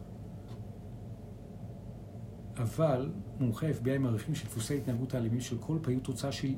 אבל 2.59 3.11
מומחי 3.39 3.67
ה-FBI 3.67 3.97
מעריכים 3.99 4.35
שדפוסי 4.35 4.73
ההתנהגות 4.73 5.13
האלימים 5.13 5.41
של 5.41 5.57
קולפ 5.57 5.87
היו 5.87 5.99
תוצאה 5.99 6.31
של 6.31 6.55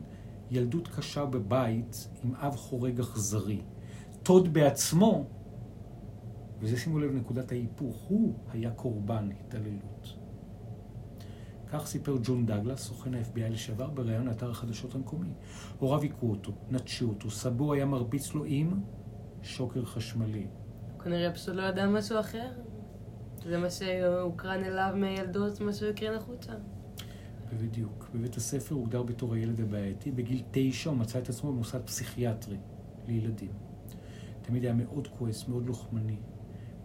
ילדות 0.52 0.88
קשה 0.88 1.26
בבית 1.26 2.08
עם 2.24 2.36
אב 2.36 2.56
חורג 2.56 3.00
אכזרי. 3.00 3.62
טוד 4.24 4.54
בעצמו, 4.54 5.26
וזה 6.60 6.78
שימו 6.78 7.00
לב 7.00 7.12
נקודת 7.12 7.52
ההיפוך, 7.52 7.96
הוא 7.96 8.36
היה 8.50 8.72
קורבן 8.72 9.30
התעללות. 9.40 10.18
כך 11.68 11.86
סיפר 11.86 12.18
ג'ון 12.24 12.46
דגלס, 12.46 12.80
סוכן 12.80 13.14
ה-FBI 13.14 13.50
לשעבר, 13.50 13.90
בריאיון 13.90 14.28
לאתר 14.28 14.52
החדשות 14.52 14.96
המקומי. 14.96 15.30
הוריו 15.80 16.02
היכו 16.02 16.30
אותו, 16.30 16.52
נטשו 16.70 17.10
אותו, 17.10 17.30
סבו 17.30 17.74
היה 17.74 17.86
מרביץ 17.86 18.34
לו 18.34 18.44
עם 18.46 18.82
שוקר 19.42 19.86
חשמלי. 19.86 20.48
הוא 20.94 21.00
כנראה 21.00 21.34
פשוט 21.34 21.56
לא 21.56 21.62
ידע 21.62 21.88
משהו 21.88 22.20
אחר. 22.20 22.52
זה 23.46 23.58
מה 23.58 23.70
שהוקרן 23.70 24.64
אליו 24.64 24.94
מילדות, 24.96 25.62
מה 25.62 25.74
שהוא 25.74 25.90
הקרין 25.90 26.14
החוצה. 26.14 26.54
בדיוק. 27.58 28.10
בבית 28.14 28.36
הספר 28.36 28.76
הוא 28.76 28.84
הוגדר 28.84 29.04
בתור 29.04 29.34
הילד 29.34 29.60
הבעייתי. 29.60 30.12
בגיל 30.12 30.42
תשע 30.52 30.90
הוא 30.90 30.98
מצא 30.98 31.20
את 31.20 31.30
עצמו 31.30 31.54
במוסד 31.54 31.82
פסיכיאטרי 31.86 32.58
לילדים. 33.08 33.52
תמיד 34.42 34.64
היה 34.64 34.74
מאוד 34.74 35.08
כועס, 35.08 35.48
מאוד 35.48 35.66
לוחמני. 35.66 36.18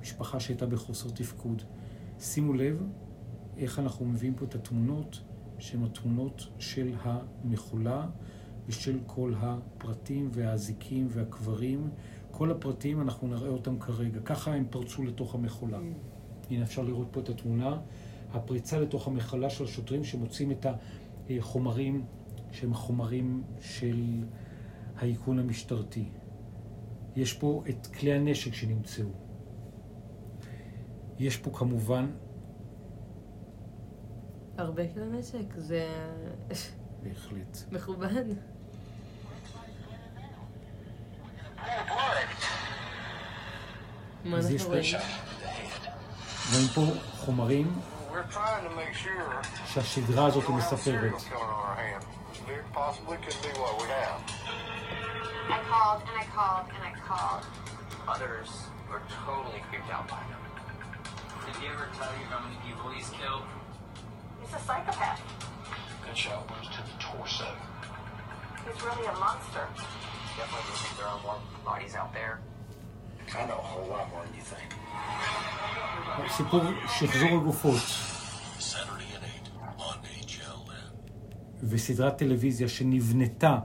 משפחה 0.01 0.41
שהייתה 0.41 0.67
בחוסר 0.67 1.11
תפקוד. 1.11 1.63
שימו 2.21 2.53
לב 2.53 2.83
איך 3.57 3.79
אנחנו 3.79 4.05
מביאים 4.05 4.35
פה 4.35 4.45
את 4.45 4.55
התמונות, 4.55 5.21
שהן 5.59 5.83
התמונות 5.83 6.49
של 6.59 6.95
המחולה 7.03 8.07
ושל 8.67 8.99
כל 9.07 9.33
הפרטים 9.37 10.31
והאזיקים 10.33 11.07
והקברים. 11.11 11.91
כל 12.31 12.51
הפרטים, 12.51 13.01
אנחנו 13.01 13.29
נראה 13.29 13.49
אותם 13.49 13.79
כרגע. 13.79 14.21
ככה 14.21 14.55
הם 14.55 14.65
פרצו 14.71 15.05
לתוך 15.05 15.35
המחולה. 15.35 15.79
הנה 16.51 16.63
אפשר 16.65 16.83
לראות 16.83 17.09
פה 17.11 17.21
את 17.21 17.29
התמונה. 17.29 17.79
הפריצה 18.33 18.81
לתוך 18.81 19.07
המכלה 19.07 19.51
של 19.51 19.65
השוטרים 19.65 20.05
שמוצאים 20.05 20.51
את 20.53 20.67
החומרים 21.31 22.05
שהם 22.53 22.75
חומרים 22.75 23.43
של 23.61 24.25
האיכון 24.97 25.39
המשטרתי. 25.39 26.05
יש 27.17 27.33
פה 27.33 27.63
את 27.69 27.87
כלי 27.87 28.13
הנשק 28.13 28.55
שנמצאו. 28.55 29.07
יש 31.19 31.37
פה 31.37 31.51
כמובן, 31.51 32.11
הרבה 34.59 34.89
כלי 34.95 35.03
נשק, 35.19 35.57
זה 35.57 35.89
בהחלט, 37.03 37.59
מכובד. 37.73 38.25
מה 44.25 44.39
אז 44.39 44.51
יש 44.51 44.63
אנחנו 44.63 44.75
פה- 44.75 44.81
רואים? 44.81 45.36
רואים 46.53 46.69
פה 46.75 46.83
חומרים 47.19 47.81
We're 48.13 48.23
trying 48.33 48.65
to 48.69 48.75
make 48.81 48.95
sure 49.05 49.43
שהשדרה 49.75 50.27
הזאת 50.27 50.45
we 50.45 50.47
don't 50.47 50.53
have 50.53 50.73
מספרת. 50.73 50.85
serial 50.85 51.19
killer 51.29 51.51
on 51.57 51.65
our 51.69 51.77
hands. 51.85 52.05
Very 52.49 52.65
possibly 52.81 53.17
could 53.25 53.39
be 53.47 53.53
what 53.63 53.75
we 53.83 53.87
have. 54.01 54.21
I 55.57 55.59
called 55.71 56.01
and 56.09 56.17
I 56.23 56.27
called 56.37 56.67
and 56.77 56.83
I 56.91 56.93
called. 57.09 57.45
Others 58.15 58.49
were 58.91 59.03
totally 59.27 59.61
creeped 59.69 59.91
out 59.97 60.07
by 60.15 60.23
him. 60.31 60.41
Did 61.45 61.55
he 61.61 61.65
ever 61.75 61.87
tell 61.99 62.13
you 62.21 62.25
how 62.33 62.41
many 62.47 62.59
people 62.67 62.87
he's 62.97 63.11
killed? 63.21 63.45
He's 64.41 64.55
a 64.61 64.63
psychopath. 64.69 65.21
Gunshot 66.05 66.41
wounds 66.49 66.69
to 66.77 66.81
the 66.89 66.97
torso. 67.07 67.49
He's 68.65 68.81
really 68.89 69.07
a 69.15 69.17
monster. 69.27 69.65
Definitely 70.39 70.65
do 70.69 70.75
think 70.83 70.95
there 71.01 71.11
are 71.15 71.21
more 71.29 71.39
bodies 71.71 71.95
out 72.01 72.13
there. 72.19 72.35
סיפור 76.29 76.61
שחזור 76.99 77.29
הגופות. 77.41 77.81
Saturday 78.59 79.15
at 79.15 79.49
8 79.55 79.79
on 79.79 80.27
HLN. 80.27 80.93
וסדרת 81.63 82.19
טלוויזיה 82.19 82.69
שנבנתה 82.69 83.59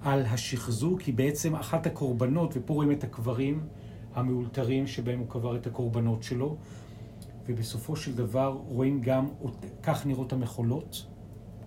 על 0.00 0.26
השחזור, 0.26 0.98
כי 0.98 1.12
בעצם 1.12 1.54
אחת 1.54 1.86
הקורבנות, 1.86 2.52
ופה 2.56 2.74
רואים 2.74 2.92
את 2.92 3.04
הקברים 3.04 3.66
המאולתרים 4.14 4.86
שבהם 4.86 5.18
הוא 5.18 5.28
קבר 5.28 5.56
את 5.56 5.66
הקורבנות 5.66 6.22
שלו, 6.22 6.56
ובסופו 7.46 7.96
של 7.96 8.14
דבר 8.14 8.58
רואים 8.66 9.00
גם, 9.00 9.28
כך 9.82 10.06
נראות 10.06 10.32
המחולות, 10.32 11.06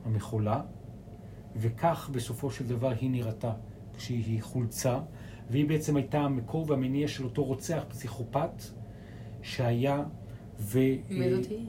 המחולה, 0.05 0.61
וכך 1.55 2.09
בסופו 2.11 2.51
של 2.51 2.67
דבר 2.67 2.93
היא 2.99 3.09
נראתה 3.09 3.51
כשהיא 3.97 4.43
חולצה, 4.43 4.99
והיא 5.49 5.67
בעצם 5.67 5.95
הייתה 5.95 6.19
המקור 6.19 6.65
והמניע 6.69 7.07
של 7.07 7.23
אותו 7.23 7.43
רוצח 7.43 7.83
פסיכופת 7.87 8.63
שהיה, 9.41 10.03
ו... 10.59 10.79
מי 11.09 11.35
זאת 11.35 11.45
היא? 11.49 11.65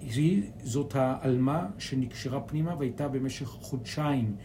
היא 0.00 0.42
זאת 0.62 0.96
העלמה 0.96 1.66
שנקשרה 1.78 2.40
פנימה 2.40 2.74
והייתה 2.78 3.08
במשך 3.08 3.46
חודשיים, 3.46 4.36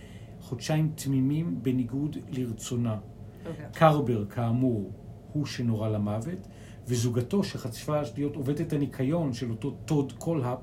חודשיים 0.42 0.92
תמימים 0.96 1.60
בניגוד 1.64 2.18
לרצונה. 2.30 2.98
אוקיי. 3.46 3.66
קרבר, 3.74 4.26
כאמור, 4.26 4.92
הוא 5.34 5.46
שנורה 5.46 5.90
למוות, 5.90 6.48
וזוגתו 6.88 7.44
שחשפה 7.44 8.02
להיות 8.16 8.36
עובדת 8.36 8.74
הניקיון 8.74 9.34
של 9.34 9.52
אותו 9.52 9.72
טוד 9.86 10.14
קולהאפ, 10.18 10.60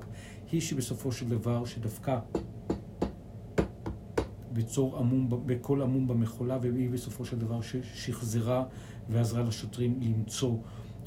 היא 0.51 0.61
שבסופו 0.61 1.11
של 1.11 1.29
דבר 1.29 1.65
שדפקה 1.65 2.19
בצור 4.54 4.98
עמום, 4.98 5.28
בקול 5.46 5.82
עמום 5.82 6.08
במחולה, 6.08 6.58
והיא 6.60 6.90
בסופו 6.90 7.24
של 7.24 7.38
דבר 7.38 7.60
ששחזרה 7.60 8.64
ועזרה 9.08 9.42
לשוטרים 9.42 10.00
למצוא. 10.02 10.56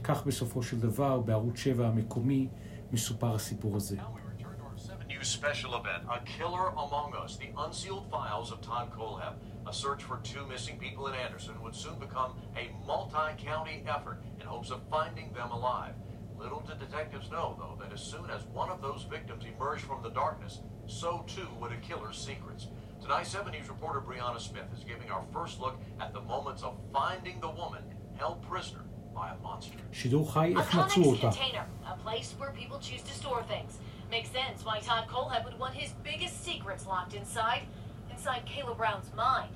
כך 0.03 0.25
בסופו 0.25 0.63
של 0.63 0.79
דבר, 0.79 1.19
בערוץ 1.19 1.57
7 1.57 1.87
המקומי, 1.87 2.47
מסופר 2.91 3.35
הסיפור 3.35 3.75
הזה. 3.75 3.97
Now 3.97 3.99
we 3.99 4.41
return 4.41 4.55
to 4.59 4.65
our 4.65 4.77
7 4.77 5.07
News 5.07 5.27
special 5.27 5.75
event, 5.75 6.03
A 6.09 6.19
Killer 6.37 6.67
Among 6.85 7.13
Us, 7.23 7.37
the 7.37 7.49
unsealed 7.65 8.05
files 8.11 8.51
of 8.51 8.61
Todd 8.61 8.87
Kohlhepp. 8.97 9.35
A 9.65 9.73
search 9.73 10.03
for 10.03 10.17
two 10.23 10.45
missing 10.53 10.77
people 10.77 11.07
in 11.07 11.13
Anderson 11.25 11.55
would 11.63 11.75
soon 11.83 11.97
become 12.07 12.31
a 12.63 12.65
multi-county 12.85 13.77
effort 13.95 14.17
in 14.39 14.45
hopes 14.45 14.69
of 14.71 14.79
finding 14.95 15.31
them 15.37 15.51
alive. 15.51 15.95
Little 16.37 16.63
did 16.67 16.79
detectives 16.79 17.31
know, 17.31 17.47
though, 17.59 17.75
that 17.81 17.93
as 17.93 18.01
soon 18.01 18.27
as 18.29 18.41
one 18.61 18.69
of 18.69 18.81
those 18.81 19.03
victims 19.15 19.43
emerged 19.45 19.85
from 19.89 20.03
the 20.03 20.09
darkness, 20.09 20.59
so 20.87 21.23
too 21.35 21.47
would 21.59 21.71
a 21.71 21.77
killer's 21.77 22.17
secrets. 22.17 22.67
Tonight, 23.00 23.24
70s 23.24 23.68
reporter 23.68 24.00
Brianna 24.00 24.40
Smith 24.40 24.66
is 24.76 24.84
giving 24.84 25.10
our 25.10 25.22
first 25.32 25.60
look 25.60 25.78
at 26.00 26.12
the 26.12 26.20
moments 26.20 26.62
of 26.62 26.76
finding 26.92 27.40
the 27.40 27.48
woman 27.48 27.82
held 28.16 28.42
prisoner 28.42 28.84
by 29.14 29.30
a 29.30 29.38
monster. 29.42 29.78
شدوخ 29.92 30.36
هاي 30.36 30.54
A 30.56 30.62
container, 30.62 31.66
a 31.86 31.96
place 31.96 32.34
where 32.38 32.50
people 32.50 32.78
choose 32.78 33.02
to 33.02 33.12
store 33.12 33.42
things. 33.44 33.78
Makes 34.10 34.30
sense 34.30 34.64
why 34.64 34.80
Todd 34.80 35.06
Colehab 35.08 35.44
would 35.44 35.58
want 35.58 35.74
his 35.74 35.92
biggest 36.02 36.44
secrets 36.44 36.86
locked 36.86 37.14
inside, 37.14 37.62
inside 38.10 38.42
Kayla 38.46 38.76
Brown's 38.76 39.12
mind. 39.14 39.50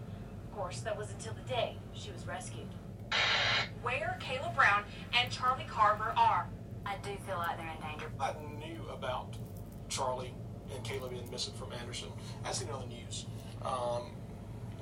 Of 0.45 0.57
course, 0.57 0.81
that 0.81 0.97
was 0.97 1.11
until 1.11 1.35
the 1.35 1.49
day 1.49 1.77
she 1.95 2.11
was 2.11 2.27
rescued. 2.27 2.69
Where 3.83 4.19
Kayla 4.21 4.55
Brown 4.55 4.85
and 5.19 5.31
Charlie 5.31 5.67
Carver 5.69 6.13
are. 6.17 6.49
I 6.85 6.97
do 7.03 7.11
feel 7.27 7.37
like 7.37 7.57
they're 7.59 7.73
in 7.77 7.81
danger. 7.89 8.11
I 8.21 8.33
knew 8.59 8.81
about 8.91 9.37
Charlie 9.89 10.35
and 10.77 10.83
Kayla 10.89 11.09
being 11.15 11.29
missing 11.37 11.55
from 11.61 11.71
Anderson. 11.81 12.09
I 12.45 12.53
seen 12.53 12.69
it 12.69 12.75
on 12.79 12.83
the 12.89 12.91
news. 12.99 13.17
Um, 13.71 14.03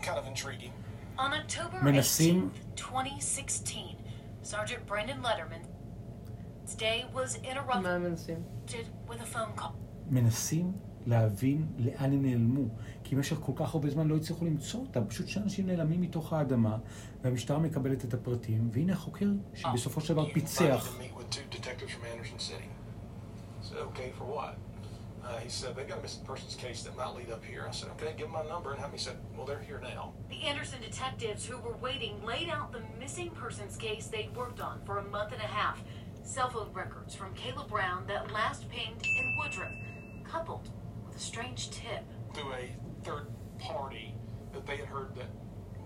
kind 0.07 0.19
of 0.21 0.27
intriguing. 0.33 0.73
On 1.19 1.31
October 1.41 1.77
מנסים- 1.83 2.51
18th, 2.51 2.75
2016, 2.77 3.97
Sergeant 4.43 4.83
Brendan 4.91 5.19
Letterman's 5.27 6.75
day 6.87 6.99
was 7.19 7.31
interrupted 7.51 8.87
with 9.09 9.21
a 9.21 9.29
phone 9.35 9.53
call. 9.61 9.73
מנסים 10.11 10.73
להבין 11.07 11.67
לאן 11.79 12.13
הם 12.13 12.23
נעלמו. 12.23 12.65
כי 13.05 13.17
במשך 13.17 13.37
כל 13.41 13.53
כך 13.57 13.75
הרבה 13.75 13.91
זמן 13.91 14.09
לא 14.09 14.17
הצליחו 14.17 14.45
למצוא 14.45 14.81
אותם. 14.81 15.05
פשוט 15.09 15.29
שאנשים 15.29 15.67
נעלמים 15.67 16.01
מתוך 16.01 16.33
האדמה, 16.33 16.77
והמשטרה 17.23 17.59
מקבלת 17.59 18.05
את 18.05 18.15
הפרטים, 18.15 18.69
והנה 18.73 18.93
החוקר 18.93 19.27
שבסופו 19.55 20.01
של 20.01 20.13
דבר 20.15 20.33
פיצח. 20.33 20.63
invited 20.63 21.01
to 21.01 21.03
meet 21.03 21.21
with 21.21 21.31
two 21.37 21.57
detectives 21.57 21.91
from 21.93 22.05
Anderson 22.17 22.39
City. 22.39 22.69
I 23.61 23.65
said, 23.69 23.79
okay, 23.79 24.11
for 24.19 24.25
what? 24.25 24.55
Uh, 25.31 25.37
he 25.39 25.49
said, 25.49 25.77
they 25.77 25.85
got 25.85 25.99
a 25.99 26.03
missing 26.03 26.25
persons 26.25 26.57
case 26.57 26.83
that 26.83 26.97
might 26.97 27.15
lead 27.15 27.31
up 27.31 27.45
here. 27.45 27.65
I 27.69 27.71
said, 27.71 27.89
okay, 27.91 28.15
give 28.17 28.27
them 28.27 28.33
my 28.33 28.45
number. 28.49 28.73
And 28.73 28.81
have 28.81 28.91
me 28.91 28.99
said, 28.99 29.17
well, 29.37 29.47
they're 29.47 29.61
here 29.61 29.81
now. 29.81 30.13
The 30.29 30.43
Anderson 30.43 30.81
detectives 30.81 31.47
who 31.47 31.57
were 31.59 31.77
waiting 31.77 32.21
laid 32.25 32.49
out 32.49 32.73
the 32.73 32.83
missing 32.99 33.31
persons 33.31 33.77
case 33.77 34.09
they'd 34.09 34.35
worked 34.35 34.61
on 34.61 34.81
for 34.85 34.99
a 34.99 35.05
month 35.05 35.33
and 35.33 35.41
a 35.41 35.47
half. 35.47 35.81
Cell 36.25 36.51
phone 36.51 36.73
records 36.73 37.15
from 37.15 37.33
Kayla 37.35 37.69
Brown 37.69 38.07
that 38.09 38.33
last 38.33 38.69
pinged 38.71 39.05
in 39.05 39.37
Woodruff, 39.39 39.73
coupled 40.25 40.69
with 41.07 41.17
a 41.17 41.21
strange 41.21 41.71
tip. 41.71 42.03
Through 42.35 42.53
a 42.53 42.77
third 43.05 43.29
party 43.61 44.15
that 44.53 44.67
they 44.67 44.79
had 44.79 44.87
heard 44.87 45.15
that 45.15 45.29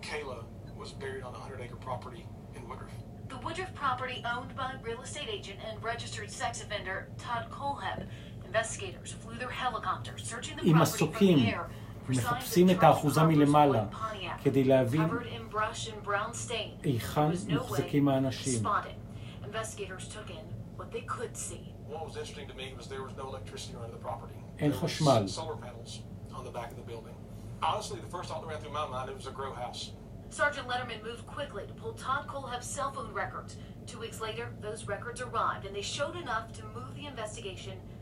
Kayla 0.00 0.44
was 0.74 0.92
buried 0.92 1.22
on 1.22 1.34
a 1.34 1.38
100 1.38 1.60
acre 1.60 1.76
property 1.76 2.26
in 2.56 2.66
Woodruff. 2.66 2.92
The 3.28 3.38
Woodruff 3.38 3.74
property 3.74 4.24
owned 4.30 4.54
by 4.54 4.74
real 4.82 5.02
estate 5.02 5.28
agent 5.30 5.58
and 5.68 5.82
registered 5.82 6.30
sex 6.30 6.62
offender 6.62 7.08
Todd 7.18 7.48
Coleheb. 7.50 8.06
Investigators 8.54 9.10
flew 9.10 9.34
their 9.34 9.50
helicopter 9.50 10.12
searching 10.16 10.56
the 10.56 10.62
עם 10.62 10.76
property 10.76 10.98
from 10.98 11.08
מסוקים, 11.08 11.38
the 11.38 11.48
air 11.50 11.66
for 12.06 12.14
signs 12.14 12.24
מחפשים 12.24 12.68
of 12.68 12.70
את 12.70 12.80
Charlie 12.80 12.84
האחוזה 12.86 13.20
Carver's 13.20 13.24
מלמלה, 13.36 13.82
white 13.82 13.92
Pontiac, 13.94 14.44
כדי 14.44 14.64
להבין 14.64 15.08
covered 15.10 15.26
in 15.26 15.52
brush 15.52 15.88
and 15.88 16.04
brown 16.04 16.32
stain. 16.32 16.78
היכן 16.84 17.30
There 17.30 17.34
was 17.34 17.46
no 17.48 17.54
way 17.54 17.58
מוחזקים 17.58 18.04
to 18.04 18.10
האנשים. 18.10 18.62
spot 18.62 18.86
it. 18.86 19.44
Investigators 19.44 20.08
took 20.08 20.30
in 20.30 20.44
what 20.76 20.92
they 20.92 21.00
could 21.00 21.36
see. 21.36 21.74
What 21.88 22.06
was 22.06 22.16
interesting 22.16 22.46
to 22.46 22.54
me 22.54 22.72
was 22.78 22.86
there 22.86 23.02
was 23.02 23.16
no 23.16 23.26
electricity 23.28 23.74
running 23.74 23.90
the 23.90 24.04
property. 24.08 24.38
אין 24.60 24.70
There 24.70 24.80
was 24.80 24.92
חשמל. 24.92 25.28
Solar 25.28 25.56
panels 25.56 26.02
on 26.32 26.44
the 26.44 26.50
back 26.52 26.70
of 26.70 26.76
the 26.76 26.86
building. 26.92 27.16
Honestly, 27.60 27.98
the 27.98 28.12
first 28.16 28.28
thought 28.28 28.40
that 28.42 28.48
ran 28.52 28.60
through 28.60 28.72
my 28.72 28.86
mind, 28.86 29.10
it 29.10 29.16
was 29.16 29.26
a 29.26 29.32
grow 29.32 29.52
house. 29.52 29.90
Sergeant 30.30 30.66
Letterman 30.68 31.02
moved 31.02 31.26
quickly 31.26 31.64
to 31.66 31.74
pull 31.74 31.92
Todd 31.92 32.26
Coleheb's 32.28 32.66
cell 32.66 32.90
phone 32.92 33.12
records. 33.12 33.56
Two 33.86 33.98
weeks 34.04 34.20
later, 34.20 34.46
those 34.60 34.80
records 34.94 35.20
arrived, 35.20 35.64
and 35.66 35.74
they 35.76 35.86
showed 35.96 36.16
enough 36.24 36.46
to 36.58 36.62
move 36.76 36.92
the 36.96 37.06
investigation 37.06 37.72
to 37.72 37.86
the 37.88 37.93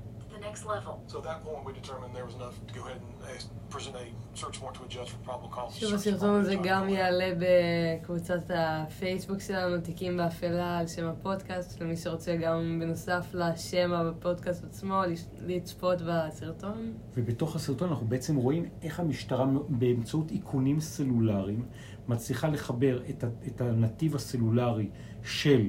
next 0.48 0.62
level. 0.74 0.94
So 1.10 1.14
at 1.20 1.24
that 1.30 1.38
point, 1.46 1.60
we 1.66 1.72
determined 1.82 2.10
there 2.18 2.26
was 2.30 2.36
enough 2.40 2.56
to 2.68 2.72
go 2.78 2.82
ahead 2.86 3.00
and 3.06 3.12
uh, 3.22 3.74
present 3.74 3.94
a 4.04 4.06
search 4.42 4.56
warrant 4.60 4.76
to 4.78 4.84
a 4.88 4.90
judge 4.96 5.10
for 5.14 5.20
probable 5.28 5.50
cause. 5.56 5.74
to 5.74 5.80
שוב 5.80 5.94
הסרטון 5.94 6.40
הזה. 6.40 6.54
גם 6.62 6.88
יעלה 6.88 7.32
בקבוצת 7.38 8.50
הפייסבוק 8.54 9.40
שלנו, 9.40 9.80
תיקים 9.80 10.16
באפלה, 10.16 10.78
על 10.78 10.86
שם 10.86 11.06
הפודקאסט, 11.06 11.80
למי 11.80 11.96
שרוצה 11.96 12.36
גם 12.36 12.78
בנוסף 12.80 13.26
לשם 13.34 13.90
בפודקאסט 14.10 14.64
עצמו, 14.64 15.02
לצפות 15.46 15.98
בסרטון. 16.06 16.92
ובתוך 17.14 17.56
הסרטון 17.56 17.88
אנחנו 17.88 18.06
בעצם 18.06 18.36
רואים 18.36 18.68
איך 18.82 19.00
המשטרה 19.00 19.46
באמצעות 19.68 20.30
איכונים 20.30 20.80
סלולריים 20.80 21.66
מצליחה 22.08 22.48
לחבר 22.48 23.02
את, 23.10 23.24
ה- 23.24 23.28
את 23.46 23.60
הנתיב 23.60 24.14
הסלולרי 24.16 24.90
של 25.22 25.68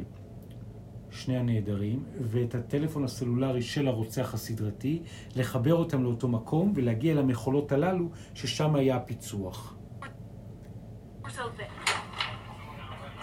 שני 1.13 1.37
הנעדרים 1.37 2.03
ואת 2.21 2.55
הטלפון 2.55 3.03
הסלולרי 3.03 3.61
של 3.61 3.87
הרוצח 3.87 4.33
הסדרתי, 4.33 5.01
לחבר 5.35 5.73
אותם 5.73 6.03
לאותו 6.03 6.27
מקום 6.27 6.73
ולהגיע 6.75 7.15
למכולות 7.15 7.71
הללו 7.71 8.09
ששם 8.33 8.75
היה 8.75 8.95
הפיצוח. 8.95 9.75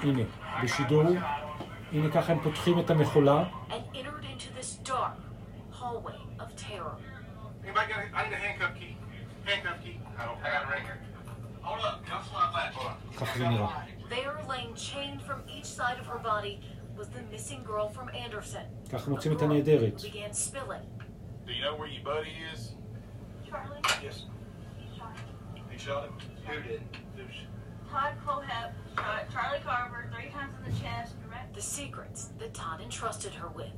הנה, 0.03 0.23
בשידור, 0.63 1.03
הנה 1.93 2.11
ככה 2.11 2.33
הם 2.33 2.39
פותחים 2.43 2.79
את 2.79 2.91
המכולה. 2.91 3.45
ככה 13.17 13.39
זה 13.39 13.49
נראה. 13.49 13.69
There, 14.11 14.43
laying 14.49 14.75
chained 14.75 15.23
from 15.23 15.41
each 15.57 15.71
side 15.79 15.99
of 16.01 16.07
her 16.07 16.19
body, 16.19 16.55
was 17.00 17.08
the 17.10 17.22
missing 17.32 17.62
girl 17.64 17.88
from 17.90 18.08
Anderson. 18.26 18.66
ככה 18.92 19.10
מוצאים 19.10 19.34
A 19.34 19.36
את 19.36 19.42
girl 19.42 19.46
הנעדרת. 19.46 20.02
who 20.02 20.08
began 20.12 20.34
spilling. 20.34 20.86
Do 21.46 21.52
you 21.54 21.62
know 21.66 21.76
where 21.80 21.90
your 21.96 22.04
buddy 22.04 22.36
is? 22.54 22.60
Charlie, 23.50 23.82
Yes. 24.04 24.26
He 25.72 25.78
shot 25.78 26.04
him. 26.08 26.14
Who 26.48 26.56
did? 26.68 26.82
Todd 27.92 28.14
Colehep 28.26 28.72
shot 28.98 29.22
Charlie 29.34 29.64
Carver 29.68 30.02
three 30.14 30.30
times 30.38 30.54
in 30.60 30.64
the 30.70 30.76
chest, 30.84 31.12
direct 31.24 31.54
The 31.56 31.62
secrets 31.62 32.20
that 32.40 32.52
Todd 32.54 32.80
entrusted 32.82 33.34
her 33.42 33.50
with. 33.60 33.76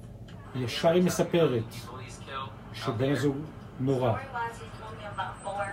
ישר 0.55 0.89
היא 0.93 1.03
מספרת 1.03 1.63
Police 1.85 2.19
killed. 2.25 2.49
שבן 2.73 3.11
הזוג 3.11 3.37
נורא. 3.79 4.11
Story 4.11 4.21
wise, 4.33 4.57
he 4.57 4.69
told 4.81 4.95
me 4.99 5.05
about 5.15 5.33
four. 5.43 5.65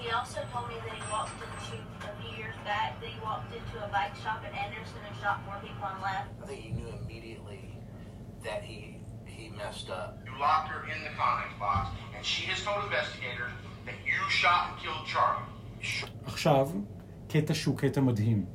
He 0.00 0.06
also 0.18 0.40
told 0.52 0.66
me 0.68 0.76
that 0.84 0.94
he 0.98 1.02
walked 1.12 1.32
into 1.36 1.46
a 1.56 1.60
few 1.68 1.82
years 2.39 2.57
back 2.71 2.89
that 3.01 3.09
he 3.15 3.19
walked 3.27 3.51
into 3.59 3.75
a 3.85 3.87
bike 3.97 4.15
shop 4.23 4.39
in 4.47 4.51
Anderson 4.65 5.01
and 5.07 5.15
shot 5.21 5.37
more 5.47 5.59
people 5.65 5.85
and 5.91 5.99
left. 6.09 6.29
I 6.41 6.45
think 6.47 6.59
he 6.67 6.71
knew 6.77 6.89
immediately 7.01 7.63
that 8.45 8.61
he 8.69 8.79
he 9.35 9.43
messed 9.61 9.89
up. 9.89 10.09
You 10.25 10.33
locked 10.45 10.69
her 10.73 10.81
in 10.93 10.99
the 11.07 11.13
condoms 11.19 11.57
box, 11.65 11.83
and 12.15 12.21
she 12.31 12.43
has 12.51 12.59
told 12.65 12.79
investigators 12.89 13.53
that 13.87 13.97
you 14.09 14.19
shot 14.41 14.61
and 14.69 14.75
killed 14.83 15.05
Charlie. 15.13 15.49
עכשיו, 16.25 16.69
קטע 17.27 17.53
שהוא 17.53 17.77
קטע 17.77 18.01
מדהים. 18.01 18.45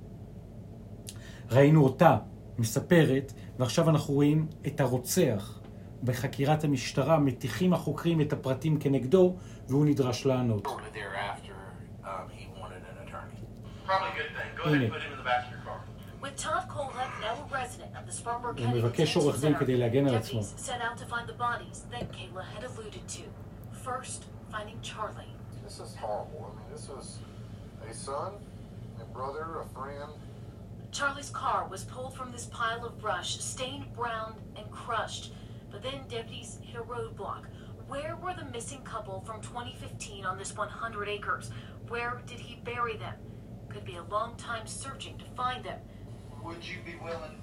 ראינו 1.51 1.85
אותה 1.85 2.17
מספרת, 2.59 3.33
ועכשיו 3.59 3.91
אנחנו 3.91 4.15
רואים 4.15 4.47
את 4.67 4.81
הרוצח. 4.81 5.61
בחקירת 6.03 6.65
המשטרה 6.65 7.19
מטיחים 7.19 7.73
החוקרים 7.73 8.21
את 8.21 8.33
הפרטים 8.33 8.79
כנגדו, 8.79 9.37
והוא 9.69 9.87
נדרש 9.87 10.27
לענות. 10.27 10.67
Thereafter, 10.67 11.50
Probably 13.90 14.10
a 14.10 14.24
good 14.24 14.32
thing. 14.38 14.50
Go 14.58 14.64
ahead 14.64 14.76
Hine. 14.76 14.84
and 14.84 14.94
put 14.94 15.02
him 15.02 15.12
in 15.12 15.18
the 15.18 15.24
back 15.24 15.46
of 15.46 15.52
your 15.52 15.62
car. 15.62 15.80
With 16.22 16.36
Todd 16.38 16.68
Colehep 16.70 17.12
now 17.22 17.36
a 17.46 17.54
resident 17.54 17.92
of 18.00 18.06
the 18.08 18.12
Spartanburg 18.12 18.58
הוא 18.58 18.66
County 18.66 18.82
מבקש 18.82 19.18
Detention 19.18 19.22
עורך 19.22 19.40
דין 19.42 19.54
Center, 19.54 19.60
כדי 19.60 19.78
להגן 19.78 20.08
על 20.08 20.16
עצמו. 20.16 20.40
deputies 20.42 20.66
set 20.66 20.82
out 20.82 20.98
to 20.98 21.06
find 21.06 21.28
the 21.28 21.38
bodies 21.48 21.78
that 21.92 22.12
Kayla 22.12 22.44
had 22.56 22.64
alluded 22.64 23.08
to. 23.08 23.24
First, 23.84 24.26
finding 24.52 24.78
Charlie. 24.82 25.32
This 25.64 25.80
is 25.80 25.96
horrible. 25.96 26.42
I 26.50 26.56
mean, 26.58 26.70
this 26.76 26.88
was 26.90 27.20
a 27.90 27.94
son, 27.94 28.32
a 29.02 29.06
brother, 29.18 29.46
a 29.62 29.66
friend. 29.76 30.12
Charlie's 30.92 31.30
car 31.30 31.68
was 31.74 31.84
pulled 31.84 32.14
from 32.16 32.32
this 32.32 32.46
pile 32.46 32.84
of 32.86 32.94
brush, 33.00 33.30
stained 33.54 33.86
brown 33.94 34.32
and 34.58 34.66
crushed. 34.72 35.26
But 35.72 35.82
then 35.84 36.00
deputies 36.10 36.52
hit 36.68 36.78
a 36.80 36.84
roadblock. 36.84 37.44
Where 37.88 38.16
were 38.24 38.34
the 38.34 38.46
missing 38.46 38.82
couple 38.94 39.18
from 39.28 39.42
2015 39.42 40.26
on 40.26 40.38
this 40.38 40.56
100 40.56 41.08
acres? 41.10 41.52
Where 41.90 42.22
did 42.26 42.40
he 42.40 42.56
bury 42.64 42.96
them? 43.06 43.16
Could 43.73 43.85
be 43.85 43.97
a 44.05 44.07
long 44.17 44.31
time 44.37 44.67
searching 44.67 45.15
to 45.23 45.27
find 45.41 45.61
them. 45.65 45.81
Would 46.45 46.63
you 46.71 46.79
be 46.91 46.97
willing 47.07 47.37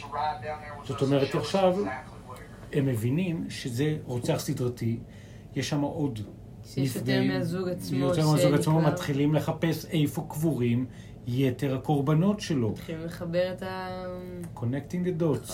to 0.00 0.04
ride 0.06 0.38
down 0.44 0.58
there 0.62 0.74
with 0.78 0.88
זאת 0.88 1.02
אומרת, 1.02 1.34
עכשיו 1.34 1.74
exactly 1.74 2.30
where? 2.30 2.76
הם 2.76 2.86
מבינים 2.86 3.50
שזה 3.50 3.96
רוצח 4.04 4.36
סדרתי, 4.38 5.00
יש 5.54 5.68
שם 5.68 5.80
עוד 5.80 6.18
שיש 6.64 6.96
יותר 6.96 7.22
מהזוג 7.22 7.68
עצמו 7.68 7.98
יותר 7.98 8.26
מהזוג 8.30 8.54
עצמו. 8.54 8.80
מתחילים 8.80 9.34
לחפש 9.34 9.84
איפה 9.86 10.26
קבורים 10.30 10.86
יתר 11.26 11.74
הקורבנות 11.76 12.40
שלו. 12.40 12.70
מתחילים 12.70 13.04
לחבר 13.04 13.52
את 13.52 13.62
ה... 13.62 14.04
Connecting 14.56 15.04
the 15.06 15.22
dots. 15.22 15.52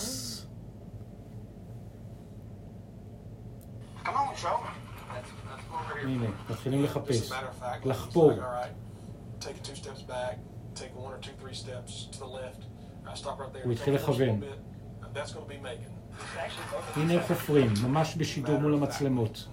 Come 4.04 4.08
on, 4.08 4.36
show 4.36 4.46
me. 4.46 4.70
That's, 5.12 5.30
that's 5.48 5.64
what 5.70 5.94
we're 5.94 6.00
here 6.00 6.08
הנה, 6.08 6.26
מתחילים 6.50 6.84
לחפש. 6.84 7.10
as 7.10 7.30
a 7.30 7.34
matter 7.34 7.36
of 7.36 7.84
fact, 7.84 7.86
לחפור. 7.88 8.32
Take 9.40 9.62
two 9.62 9.76
steps 9.82 10.02
back, 10.02 10.38
take 10.74 10.92
one 10.96 11.12
or 11.12 11.18
two, 11.18 11.34
three 11.40 11.54
steps 11.54 12.08
to 12.12 12.18
the 12.18 12.26
left. 12.26 12.62
I 13.06 13.14
stop 13.14 13.38
right 13.38 13.52
there. 13.52 13.64
הוא 13.64 13.72
התחיל 13.72 13.94
לכוון. 13.94 14.40
That's 15.14 15.32
going 15.32 15.46
to 15.46 15.48
be 15.48 15.58
Megan. 15.62 15.98
הנה 16.96 17.12
איך 17.12 17.26
חופרים, 17.26 17.72
ממש 17.82 18.16
בשידור 18.16 18.58
מול 18.60 18.74
המצלמות. 18.74 19.48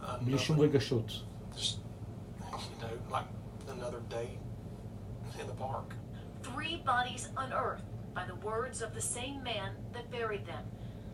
Uh, 0.00 0.04
בלי 0.22 0.38
שום. 0.38 0.60
רגשות. 0.60 1.12
Three 6.42 6.76
bodies 6.84 7.28
unearthed 7.36 7.84
by 8.14 8.24
the 8.32 8.38
words 8.48 8.78
of 8.82 8.90
the 8.94 9.04
same 9.16 9.42
man 9.42 9.70
that 9.94 10.10
buried 10.10 10.44
them. 10.46 10.64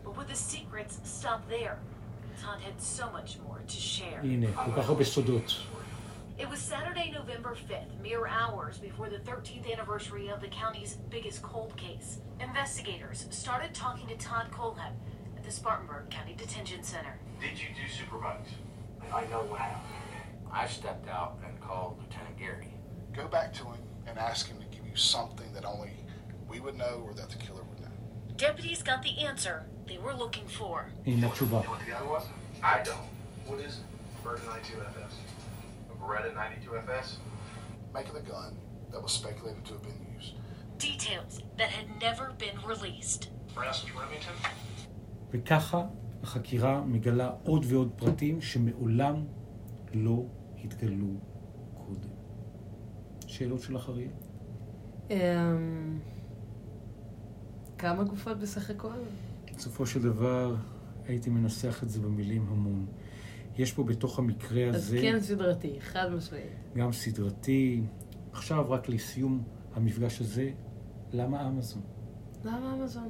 But 0.03 0.11
would 0.17 0.27
the 0.27 0.41
secrets 0.53 0.99
stop 1.03 1.41
there? 1.49 1.77
Todd 2.41 2.59
had 2.67 2.77
so 2.81 3.05
much 3.17 3.31
more 3.47 3.59
to 3.67 3.79
share. 3.95 4.19
הנה, 4.23 4.47
כל 4.65 4.71
כך 4.81 4.89
הרבה 4.89 5.03
סודות. 5.03 5.53
It 6.37 6.49
was 6.49 6.59
Saturday, 6.59 7.11
November 7.13 7.55
5th, 7.55 8.01
mere 8.01 8.25
hours 8.25 8.79
before 8.79 9.07
the 9.07 9.19
13th 9.19 9.71
anniversary 9.71 10.29
of 10.29 10.41
the 10.41 10.47
county's 10.47 10.95
biggest 11.11 11.43
cold 11.43 11.77
case. 11.77 12.19
Investigators 12.39 13.27
started 13.29 13.73
talking 13.75 14.07
to 14.07 14.15
Todd 14.15 14.47
Colehep 14.51 14.93
at 15.37 15.43
the 15.43 15.51
Spartanburg 15.51 16.09
County 16.09 16.33
Detention 16.35 16.83
Center. 16.83 17.19
Did 17.39 17.59
you 17.59 17.67
do 17.75 17.87
supervise? 17.87 18.47
I 19.13 19.25
know 19.25 19.43
what 19.43 19.59
happened. 19.59 19.93
I 20.51 20.65
stepped 20.67 21.07
out 21.07 21.37
and 21.45 21.59
called 21.61 21.99
Lieutenant 22.01 22.37
Gary. 22.39 22.73
Go 23.15 23.27
back 23.27 23.53
to 23.53 23.65
him 23.65 23.77
and 24.07 24.17
ask 24.17 24.47
him 24.47 24.57
to 24.57 24.65
give 24.75 24.85
you 24.87 24.95
something 24.95 25.53
that 25.53 25.65
only 25.65 25.91
we 26.49 26.59
would 26.59 26.75
know 26.75 27.03
or 27.05 27.13
that 27.13 27.29
the 27.29 27.37
killer 27.37 27.61
would 27.63 27.79
know. 27.79 27.93
Deputies 28.37 28.81
got 28.81 29.03
the 29.03 29.19
answer 29.19 29.65
they 29.87 29.99
were 29.99 30.13
looking 30.15 30.47
for. 30.47 30.89
You 31.05 31.17
know 31.17 31.27
what 31.27 31.79
the 31.79 31.91
guy 31.91 32.03
was? 32.03 32.25
I 32.63 32.81
don't. 32.83 32.97
What 33.45 33.59
is 33.59 33.77
it? 33.77 34.23
Bird 34.23 34.39
92 34.47 34.79
FS. 34.81 35.13
Beretta 36.07 36.31
92FS? 36.33 37.07
Make 37.93 38.07
of 38.11 38.15
the 38.19 38.25
gun 38.31 38.51
that 38.91 39.01
was 39.05 39.11
speculated 39.19 39.63
to 39.67 39.71
have 39.75 39.83
been 39.89 40.01
used. 40.17 40.33
Details 40.89 41.33
that 41.59 41.69
had 41.77 41.87
never 42.07 42.25
been 42.43 42.57
released. 42.71 43.21
Brass 43.55 43.85
Remington? 43.95 44.37
וככה 45.31 45.85
החקירה 46.23 46.81
מגלה 46.81 47.31
עוד 47.43 47.65
ועוד 47.69 47.91
פרטים 47.95 48.41
שמעולם 48.41 49.25
לא 49.93 50.23
התגלו 50.63 51.07
קודם. 51.73 52.09
שאלות 53.27 53.61
של 53.61 53.77
אחריה? 53.77 54.09
אמ, 55.09 55.99
כמה 57.77 58.03
גופות 58.03 58.39
בסך 58.39 58.69
הכל? 58.69 58.93
בסופו 59.57 59.85
של 59.85 60.01
דבר 60.01 60.55
הייתי 61.07 61.29
מנסח 61.29 61.83
את 61.83 61.89
זה 61.89 61.99
במילים 61.99 62.45
המון. 62.49 62.85
יש 63.57 63.73
פה 63.73 63.83
בתוך 63.83 64.19
המקרה 64.19 64.69
אז 64.69 64.75
הזה 64.75 64.97
כן 65.01 65.19
סדרתי, 65.19 65.81
חד 65.81 66.11
משמעית. 66.11 66.51
גם 66.75 66.91
סדרתי. 66.91 67.81
עכשיו 68.31 68.71
רק 68.71 68.89
לסיום 68.89 69.43
המפגש 69.73 70.21
הזה, 70.21 70.51
למה 71.11 71.47
אמזון? 71.47 71.81
למה 72.43 72.73
אמזון? 72.73 73.09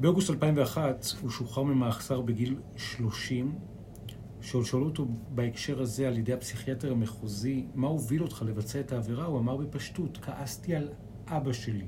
באוגוסט 0.00 0.30
2001 0.30 1.04
הוא 1.20 1.30
שוחרר 1.30 1.64
ממאסר 1.64 2.20
בגיל 2.20 2.56
30. 2.76 3.58
כשעוד 4.40 4.64
שאלו 4.64 4.84
אותו 4.84 5.06
בהקשר 5.28 5.82
הזה 5.82 6.08
על 6.08 6.18
ידי 6.18 6.32
הפסיכיאטר 6.32 6.92
המחוזי, 6.92 7.66
מה 7.74 7.86
הוביל 7.88 8.22
אותך 8.22 8.42
לבצע 8.46 8.80
את 8.80 8.92
העבירה? 8.92 9.24
הוא 9.24 9.38
אמר 9.38 9.56
בפשטות, 9.56 10.18
כעסתי 10.22 10.74
על 10.74 10.88
אבא 11.26 11.52
שלי. 11.52 11.86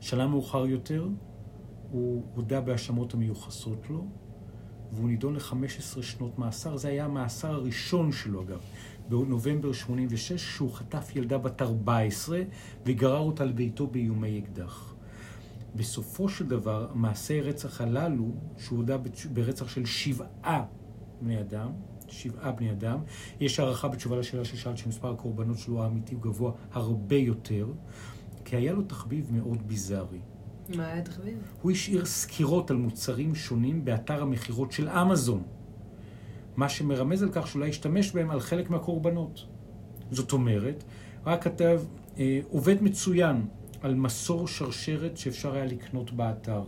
שנה 0.00 0.26
מאוחר 0.26 0.66
יותר, 0.66 1.08
הוא 1.90 2.24
הודה 2.34 2.60
בהאשמות 2.60 3.14
המיוחסות 3.14 3.90
לו, 3.90 4.06
והוא 4.92 5.08
נידון 5.08 5.34
ל-15 5.34 6.02
שנות 6.02 6.38
מאסר. 6.38 6.76
זה 6.76 6.88
היה 6.88 7.04
המאסר 7.04 7.54
הראשון 7.54 8.12
שלו, 8.12 8.42
אגב, 8.42 8.60
בנובמבר 9.08 9.72
86, 9.72 10.32
שהוא 10.32 10.72
חטף 10.72 11.16
ילדה 11.16 11.38
בת 11.38 11.62
14 11.62 12.42
וגרר 12.86 13.18
אותה 13.18 13.44
לביתו 13.44 13.86
באיומי 13.86 14.38
אקדח. 14.38 14.94
בסופו 15.74 16.28
של 16.28 16.46
דבר, 16.46 16.90
מעשי 16.94 17.40
רצח 17.40 17.80
הללו, 17.80 18.34
שהוא 18.58 18.78
הודה 18.78 18.96
ברצח 19.32 19.68
של 19.68 19.84
שבעה 19.84 20.64
בני 21.20 21.40
אדם, 21.40 21.70
שבעה 22.08 22.52
בני 22.52 22.70
אדם, 22.72 22.98
יש 23.40 23.60
הערכה 23.60 23.88
בתשובה 23.88 24.16
לשאלה 24.16 24.44
ששאלת 24.44 24.78
שמספר 24.78 25.10
הקורבנות 25.10 25.58
שלו 25.58 25.82
האמיתי 25.82 26.14
הוא 26.14 26.22
גבוה 26.22 26.52
הרבה 26.72 27.16
יותר, 27.16 27.66
כי 28.44 28.56
היה 28.56 28.72
לו 28.72 28.82
תחביב 28.82 29.32
מאוד 29.32 29.68
ביזארי. 29.68 30.20
מה 30.76 30.86
היה 30.86 31.02
תחביב? 31.02 31.38
הוא 31.62 31.72
השאיר 31.72 32.04
סקירות 32.04 32.70
על 32.70 32.76
מוצרים 32.76 33.34
שונים 33.34 33.84
באתר 33.84 34.22
המכירות 34.22 34.72
של 34.72 34.88
אמזון, 34.88 35.42
מה 36.56 36.68
שמרמז 36.68 37.22
על 37.22 37.28
כך 37.32 37.46
שאולי 37.46 37.68
השתמש 37.68 38.12
בהם 38.12 38.30
על 38.30 38.40
חלק 38.40 38.70
מהקורבנות. 38.70 39.46
זאת 40.10 40.32
אומרת, 40.32 40.84
רק 41.26 41.44
כתב 41.44 41.80
אה, 42.18 42.40
עובד 42.48 42.82
מצוין 42.82 43.46
על 43.82 43.94
מסור 43.94 44.48
שרשרת 44.48 45.16
שאפשר 45.16 45.54
היה 45.54 45.64
לקנות 45.64 46.12
באתר. 46.12 46.62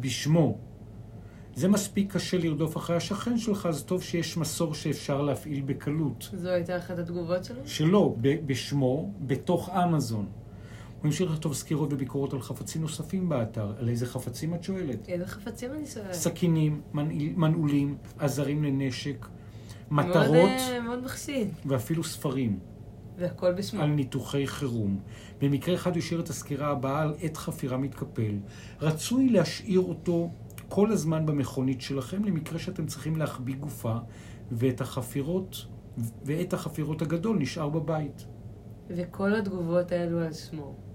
בשמו. 0.00 0.58
זה 1.54 1.68
מספיק 1.68 2.12
קשה 2.12 2.38
לרדוף 2.38 2.76
אחרי 2.76 2.96
השכן 2.96 3.38
שלך, 3.38 3.66
אז 3.66 3.82
טוב 3.82 4.02
שיש 4.02 4.36
מסור 4.36 4.74
שאפשר 4.74 5.22
להפעיל 5.22 5.62
בקלות. 5.62 6.30
זו 6.34 6.48
הייתה 6.48 6.78
אחת 6.78 6.98
התגובות 6.98 7.50
שלו? 7.66 8.16
ב- 8.20 8.46
בשמו, 8.46 9.12
בתוך 9.26 9.70
אמזון. 9.70 10.26
הוא 10.98 11.06
המשיך 11.06 11.30
לכתוב 11.30 11.54
סקירות 11.54 11.92
וביקורות 11.92 12.32
על 12.32 12.40
חפצים 12.40 12.82
נוספים 12.82 13.28
באתר. 13.28 13.72
על 13.78 13.88
איזה 13.88 14.06
חפצים 14.06 14.54
את 14.54 14.64
שואלת? 14.64 15.08
איזה 15.08 15.26
חפצים 15.26 15.72
אני 15.72 15.86
שואלת? 15.86 16.12
סכינים, 16.12 16.80
מנעולים, 17.36 17.96
עזרים 18.18 18.64
לנשק, 18.64 19.26
מטרות 19.90 20.50
אה, 20.58 20.80
מאוד 20.80 21.04
מחשיד. 21.04 21.48
ואפילו 21.66 22.04
ספרים 22.04 22.58
והכל 23.18 23.52
בשמו. 23.52 23.82
על 23.82 23.88
ניתוחי 23.88 24.46
חירום. 24.46 25.00
במקרה 25.40 25.74
אחד 25.74 25.90
הוא 25.90 25.98
השאיר 25.98 26.20
את 26.20 26.28
הסקירה 26.28 26.68
הבאה 26.68 27.02
על 27.02 27.14
עת 27.20 27.36
חפירה 27.36 27.76
מתקפל. 27.76 28.34
רצוי 28.80 29.28
להשאיר 29.28 29.80
אותו 29.80 30.30
כל 30.68 30.92
הזמן 30.92 31.26
במכונית 31.26 31.80
שלכם 31.80 32.24
למקרה 32.24 32.58
שאתם 32.58 32.86
צריכים 32.86 33.16
להחביא 33.16 33.56
גופה 33.56 33.96
ואת 34.52 34.80
החפירות, 34.80 35.66
ואת 36.24 36.52
החפירות 36.52 37.02
הגדול 37.02 37.38
נשאר 37.38 37.68
בבית. 37.68 38.26
וכל 38.88 39.34
התגובות 39.34 39.92
האלו 39.92 40.18
על 40.20 40.32
שמו. 40.32 40.87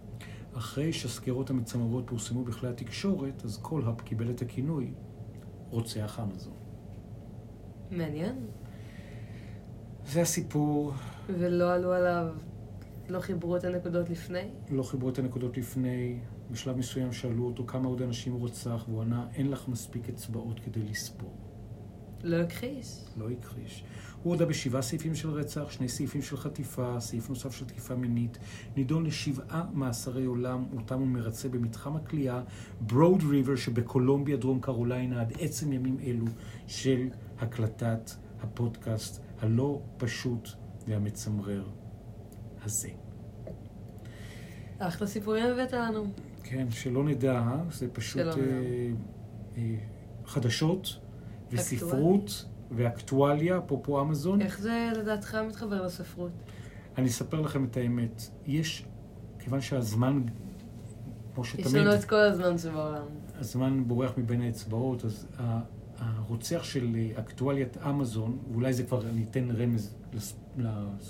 אחרי 0.58 0.94
שהסקירות 0.94 1.50
המצמררות 1.50 2.04
פורסמו 2.08 2.44
בכלי 2.44 2.70
התקשורת, 2.70 3.46
אז 3.46 3.58
קולהאפ 3.58 4.02
קיבל 4.02 4.30
את 4.30 4.42
הכינוי 4.42 4.94
רוצח 5.70 6.20
אמזון. 6.20 6.54
מעניין. 7.92 8.36
זה 10.06 10.22
הסיפור, 10.22 10.94
ולא 11.30 11.74
עלו 11.74 11.94
עליו, 11.94 12.28
לא 13.10 13.20
חיברו 13.20 13.58
את 13.58 13.64
הנקודות 13.64 14.10
לפני? 14.10 14.50
לא 14.70 14.84
חיברו 14.84 15.10
את 15.10 15.20
הנקודות 15.20 15.58
לפני, 15.58 16.20
בשלב 16.52 16.78
מסוים 16.78 17.14
שאלו 17.14 17.46
אותו 17.46 17.66
כמה 17.66 17.88
עוד 17.88 18.02
אנשים 18.02 18.34
הוא 18.34 18.46
רצח, 18.48 18.86
והוא 18.88 19.02
ענה, 19.02 19.28
אין 19.36 19.52
לך 19.52 19.68
מספיק 19.68 20.10
אצבעות 20.10 20.60
כדי 20.60 20.84
לספור. 20.84 21.34
לא 22.24 22.38
הכחיש. 22.38 23.04
לא 23.18 23.30
הכחיש. 23.30 23.84
הוא 24.24 24.34
הודה 24.34 24.46
בשבעה 24.46 24.82
סעיפים 24.82 25.16
של 25.16 25.30
רצח, 25.30 25.72
שני 25.72 25.90
סעיפים 25.90 26.22
של 26.22 26.38
חטיפה, 26.38 26.96
סעיף 27.00 27.30
נוסף 27.30 27.52
של 27.52 27.66
תקיפה 27.66 27.96
מינית, 27.96 28.38
נידון 28.76 29.06
לשבעה 29.06 29.64
מאסרי 29.74 30.26
עולם, 30.26 30.66
אותם 30.78 31.00
הוא 31.00 31.08
מרצה 31.08 31.50
במתחם 31.50 31.96
הכליאה 31.96 32.42
ברוד 32.82 33.24
ריבר 33.30 33.56
שבקולומביה, 33.56 34.38
דרום 34.38 34.60
קרוליינה, 34.62 35.22
עד 35.22 35.34
עצם 35.40 35.74
ימים 35.74 35.98
אלו 36.04 36.26
של 36.68 37.08
הקלטת 37.40 38.12
הפודקאסט 38.42 39.22
הלא 39.40 39.82
פשוט 39.98 40.50
והמצמרר 40.88 41.70
הזה. 42.64 42.90
אחלה 44.80 45.08
סיפורים 45.08 45.46
הבאת 45.46 45.74
לנו. 45.74 46.06
כן, 46.44 46.72
שלא 46.72 47.04
נדע, 47.04 47.34
אה? 47.34 47.64
זה 47.72 47.88
פשוט 47.94 48.22
אה. 48.22 48.34
אה, 49.58 49.76
חדשות 50.26 51.00
וספרות 51.52 52.46
ואקטואליה, 52.72 53.58
אפרופו 53.58 54.02
אמזון. 54.02 54.42
איך 54.42 54.60
זה 54.60 54.92
לדעתך 54.96 55.36
מתחבר 55.36 55.86
לספרות? 55.86 56.32
אני 56.98 57.08
אספר 57.08 57.42
לכם 57.42 57.66
את 57.66 57.78
האמת. 57.78 58.22
יש, 58.46 58.86
כיוון 59.40 59.62
שהזמן, 59.62 60.22
כמו 61.36 61.44
יש 61.44 61.50
שתמיד, 61.50 61.76
לנו 61.76 61.96
את 61.96 62.04
כל 62.04 62.16
הזמן 62.16 62.58
שבעולם. 62.58 63.06
הזמן 63.40 63.84
בורח 63.88 64.12
מבין 64.18 64.42
האצבעות, 64.42 65.06
אז 65.06 65.28
הרוצח 65.98 66.64
של 66.64 66.96
אה, 66.96 67.20
אקטואליית 67.20 67.78
אמזון, 67.78 68.38
ואולי 68.52 68.74
זה 68.74 68.84
כבר, 68.84 69.02
אני 69.10 69.26
אתן 69.32 69.52
רמז 69.52 69.96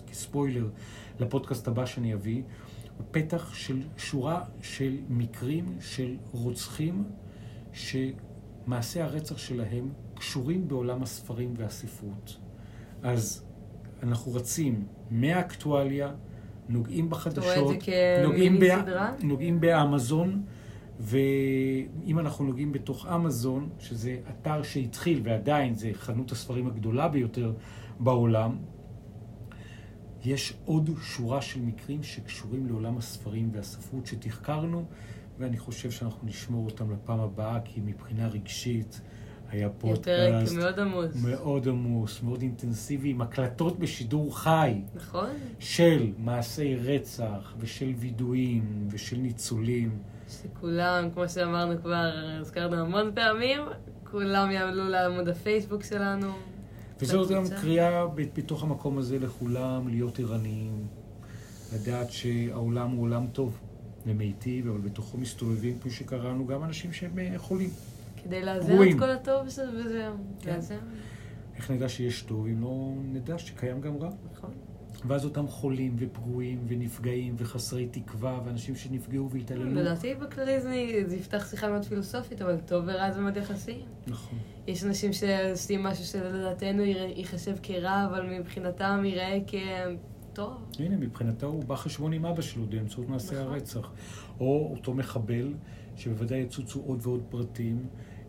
כספוילר 0.08 0.70
לפודקאסט 1.20 1.68
הבא 1.68 1.86
שאני 1.86 2.14
אביא, 2.14 2.43
הוא 2.97 3.06
פתח 3.12 3.54
של 3.54 3.82
שורה 3.97 4.43
של 4.62 4.97
מקרים 5.10 5.78
של 5.80 6.18
רוצחים 6.32 7.04
שמעשי 7.74 9.01
הרצח 9.01 9.38
שלהם 9.38 9.89
קשורים 10.24 10.67
בעולם 10.67 11.03
הספרים 11.03 11.53
והספרות. 11.57 12.38
אז 13.01 13.43
אנחנו 14.03 14.34
רצים 14.34 14.86
מהאקטואליה, 15.11 16.11
נוגעים 16.69 17.09
בחדשות, 17.09 17.74
נוגעים, 18.24 18.57
כמיני 18.57 18.59
ב- 18.59 18.82
סדרה? 18.82 19.11
נוגעים 19.24 19.59
באמזון, 19.59 20.43
ואם 20.99 22.19
אנחנו 22.19 22.45
נוגעים 22.45 22.71
בתוך 22.71 23.05
אמזון, 23.05 23.69
שזה 23.80 24.17
אתר 24.30 24.63
שהתחיל 24.63 25.21
ועדיין 25.24 25.76
זה 25.76 25.89
חנות 25.93 26.32
הספרים 26.32 26.67
הגדולה 26.67 27.07
ביותר 27.07 27.53
בעולם, 27.99 28.57
יש 30.26 30.53
עוד 30.65 30.89
שורה 31.01 31.41
של 31.41 31.61
מקרים 31.61 32.03
שקשורים 32.03 32.67
לעולם 32.67 32.97
הספרים 32.97 33.49
והספרות 33.53 34.07
שתחקרנו, 34.07 34.86
ואני 35.39 35.57
חושב 35.57 35.91
שאנחנו 35.91 36.28
נשמור 36.28 36.65
אותם 36.65 36.91
לפעם 36.91 37.19
הבאה, 37.19 37.59
כי 37.65 37.82
מבחינה 37.86 38.28
רגשית 38.28 39.01
היה 39.54 39.70
פודקאסט 39.70 40.54
פרק 40.54 40.64
מאוד 40.64 40.80
עמוס. 40.80 41.16
מאוד 41.16 41.68
עמוס, 41.68 42.22
מאוד 42.24 42.41
אינטנסיבי, 42.41 43.10
עם 43.10 43.22
הקלטות 43.22 43.80
בשידור 43.80 44.39
חי. 44.39 44.82
נכון? 44.95 45.30
של 45.60 46.12
מעשי 46.18 46.76
רצח, 46.76 47.54
ושל 47.60 47.93
וידויים, 47.97 48.88
ושל 48.89 49.18
ניצולים. 49.18 49.97
שכולם, 50.30 51.10
כמו 51.14 51.30
שאמרנו 51.30 51.82
כבר, 51.82 52.12
הזכרנו 52.41 52.76
המון 52.76 53.12
פעמים, 53.16 53.62
כולם 54.12 54.51
יעמלו 54.51 54.89
לעמוד 54.89 55.30
הפייסבוק 55.30 55.84
שלנו. 55.84 56.32
וזאת 57.01 57.32
גם. 57.32 57.43
קריאה 57.62 58.06
בתוך 58.16 58.64
המקום 58.64 58.97
הזה 58.97 59.20
לכולם 59.20 59.88
להיות 59.88 60.20
ערניים, 60.20 60.88
לדעת 61.74 62.12
שהעולם 62.12 62.91
הוא 62.91 63.04
עולם 63.04 63.28
טוב 63.34 63.60
ומיטיב, 64.06 64.68
אבל 64.68 64.80
בתוכו 64.80 65.18
מסתובבים, 65.18 65.80
כפי 65.80 65.89
שקראנו, 65.89 66.47
גם 66.47 66.64
אנשים 66.64 66.93
שהם 66.93 67.20
אה, 67.20 67.34
חולים. 67.38 67.70
כדי 68.24 68.41
לאזן. 68.41 68.74
את 68.89 68.99
כל 68.99 69.09
הטוב 69.09 69.49
של- 69.49 69.61
וזהו. 69.86 70.13
כן. 70.41 70.59
איך 71.55 71.71
נדע 71.71 71.89
שיש 71.89 72.21
טוב 72.21 72.45
אם 72.47 72.61
לא 72.61 72.91
נדע 73.13 73.38
שקיים 73.38 73.82
גם 73.82 73.97
רע? 73.97 74.09
נכון. 74.34 74.51
ואז 75.07 75.26
אותם 75.26 75.47
חולים 75.47 75.95
ופגועים 75.99 76.59
ונפגעים 76.67 77.36
וחסרי 77.38 77.88
תקווה 77.91 78.39
ואנשים 78.45 78.76
שנפגעו 78.76 79.30
והתעללו. 79.30 79.74
לדעתי 79.82 80.15
בכללי 80.15 80.61
זה, 80.61 80.74
זה 81.05 81.15
יפתח 81.15 81.47
שיחה 81.49 81.69
מאוד 81.69 81.86
פילוסופית, 81.86 82.41
אבל 82.41 82.57
טוב 82.65 82.84
ורע 82.88 83.11
זה 83.11 83.21
מאוד 83.21 83.38
יחסי. 83.38 83.78
נכון. 84.07 84.39
יש 84.67 84.84
אנשים 84.84 85.13
שעושים 85.13 85.84
משהו 85.84 86.05
שלדעתנו 86.05 86.82
ייחשב 87.15 87.55
כרע, 87.63 88.05
אבל 88.05 88.39
מבחינתם 88.39 89.01
ייראה 89.05 89.39
כטוב. 89.47 90.53
הנה, 90.80 90.95
מבחינתו 90.97 91.47
הוא 91.47 91.63
בא 91.63 91.76
חשבון 91.76 92.13
עם 92.13 92.26
אבא 92.26 92.41
שלו 92.41 92.65
באמצעות 92.65 93.09
מעשי 93.09 93.26
נכון. 93.36 93.38
הרצח. 93.53 93.91
או 94.39 94.69
אותו 94.76 94.93
מחבל, 94.93 95.53
שבוודאי 95.95 96.39
יצוצו 96.39 96.80
עוד 96.86 96.99
ועוד 97.01 97.24
פרטים. 97.30 97.86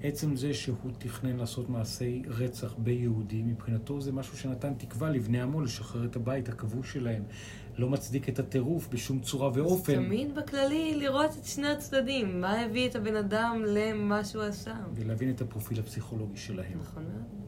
עצם 0.07 0.36
זה 0.36 0.55
שהוא 0.55 0.90
תכנן 0.98 1.36
לעשות 1.36 1.68
מעשי 1.68 2.22
רצח 2.28 2.74
ביהודים, 2.78 3.48
מבחינתו 3.48 4.00
זה 4.00 4.12
משהו 4.12 4.38
שנתן 4.38 4.74
תקווה 4.74 5.11
לבני 5.11 5.42
עמו 5.42 5.61
לשחרר 5.61 6.05
את 6.05 6.16
הבית 6.16 6.48
הכבוש 6.48 6.92
שלהם. 6.92 7.22
לא 7.78 7.88
מצדיק 7.88 8.28
את 8.28 8.38
הטירוף 8.38 8.88
בשום 8.88 9.20
צורה 9.20 9.50
ואופן. 9.55 9.94
תמיד 9.94 10.34
בכללי 10.34 10.94
לראות 10.94 11.30
את 11.40 11.44
שני 11.44 11.68
הצדדים, 11.68 12.40
מה 12.40 12.61
הביא 12.61 12.88
את 12.88 12.96
הבן 12.96 13.16
אדם 13.16 13.62
למה 13.66 14.24
שהוא 14.24 14.42
עשה. 14.42 14.74
ולהבין 14.94 15.30
את 15.30 15.40
הפרופיל 15.40 15.80
הפסיכולוגי 15.80 16.36
שלהם. 16.36 16.78
נכון 16.80 17.02
מאוד. 17.02 17.44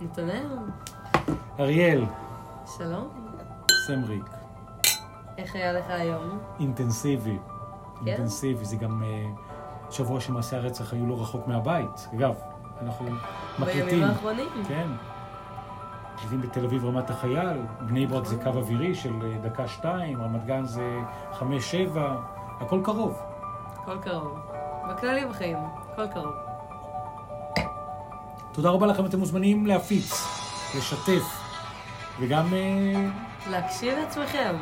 נתנאל, 0.00 0.46
אריאל, 1.60 2.04
שלום. 2.78 3.08
סמריק, 3.86 4.24
איך 5.38 5.54
היה 5.54 5.72
לך 5.72 5.84
היום? 5.88 6.38
אינטנסיבי. 6.60 7.36
כן? 8.04 8.06
אינטנסיבי, 8.06 8.64
זה 8.64 8.76
גם 8.76 9.02
אה, 9.02 9.43
שבוע 9.94 10.20
שמעשי 10.20 10.56
הרצח 10.56 10.92
היו 10.92 11.06
לא 11.06 11.20
רחוק 11.20 11.48
מהבית. 11.48 12.08
אגב, 12.14 12.34
אנחנו 12.82 13.06
מקליטים. 13.58 13.84
בימים 13.86 14.04
האחרונים. 14.04 14.48
כן. 14.68 14.88
מקליטים 16.14 16.40
בתל 16.40 16.64
אביב 16.64 16.84
רמת 16.84 17.10
החייל, 17.10 17.58
בני 17.80 18.06
ברק 18.06 18.24
זה 18.24 18.36
קו 18.42 18.48
אווירי 18.48 18.94
של 18.94 19.12
אה, 19.22 19.38
דקה 19.48 19.68
שתיים, 19.68 20.22
רמת 20.22 20.46
גן 20.46 20.64
זה 20.64 20.98
חמש 21.32 21.70
שבע, 21.70 22.16
הכל 22.60 22.80
קרוב. 22.84 23.20
הכל 23.82 23.98
קרוב. 24.02 24.38
בכללי 24.88 25.26
בחיים, 25.26 25.56
הכל 25.92 26.06
קרוב. 26.06 26.34
תודה 28.52 28.70
רבה 28.70 28.86
לכם, 28.86 29.06
אתם 29.06 29.18
מוזמנים 29.18 29.66
להפיץ, 29.66 30.12
לשתף, 30.78 31.40
וגם, 32.20 32.54
אה, 32.54 33.08
להקשיב 33.50 33.98
לעצמכם. 33.98 34.54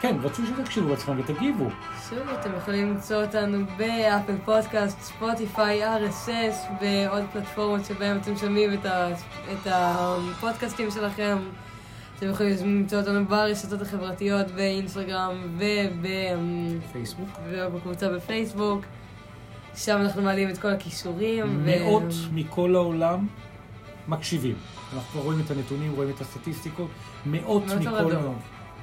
כן, 0.00 0.16
רצוי 0.22 0.46
שתקשיבו 0.46 0.88
לעצמם 0.88 1.20
ותגיבו. 1.20 1.68
שוב, 2.08 2.18
אתם 2.40 2.50
יכולים 2.56 2.90
למצוא 2.90 3.24
אותנו 3.24 3.58
באפל 3.76 4.36
פודקאסט, 4.44 5.00
ספוטיפיי, 5.00 5.82
RSS 5.84 6.82
ועוד 6.82 7.24
פלטפורמות 7.32 7.84
שבהם 7.84 8.16
אתם 8.16 8.36
שומעים 8.36 8.74
את, 8.74 8.86
ה, 8.86 9.08
את 9.52 9.66
הפודקאסטים 9.66 10.90
שלכם. 10.90 11.38
אתם 12.18 12.30
יכולים 12.30 12.54
למצוא 12.64 12.98
אותנו 12.98 13.24
ברשתות 13.26 13.82
החברתיות, 13.82 14.50
באינסטגרם 14.50 15.58
פייסבוק. 16.92 17.28
ובקבוצה 17.50 18.08
בפייסבוק. 18.08 18.84
שם 19.74 19.96
אנחנו 19.96 20.22
מעלים 20.22 20.50
את 20.50 20.58
כל 20.58 20.68
הכישורים. 20.68 21.60
ו- 21.64 21.66
מאות 21.66 22.14
מכל 22.32 22.74
העולם 22.74 23.26
מקשיבים. 24.08 24.54
אנחנו 24.94 25.20
רואים 25.20 25.40
את 25.40 25.50
הנתונים, 25.50 25.92
רואים 25.92 26.10
את 26.10 26.20
הסטטיסטיקות. 26.20 26.90
מאות 27.26 27.66
מאות 27.66 27.78
מכל. 27.80 27.94
העולם. 27.96 28.32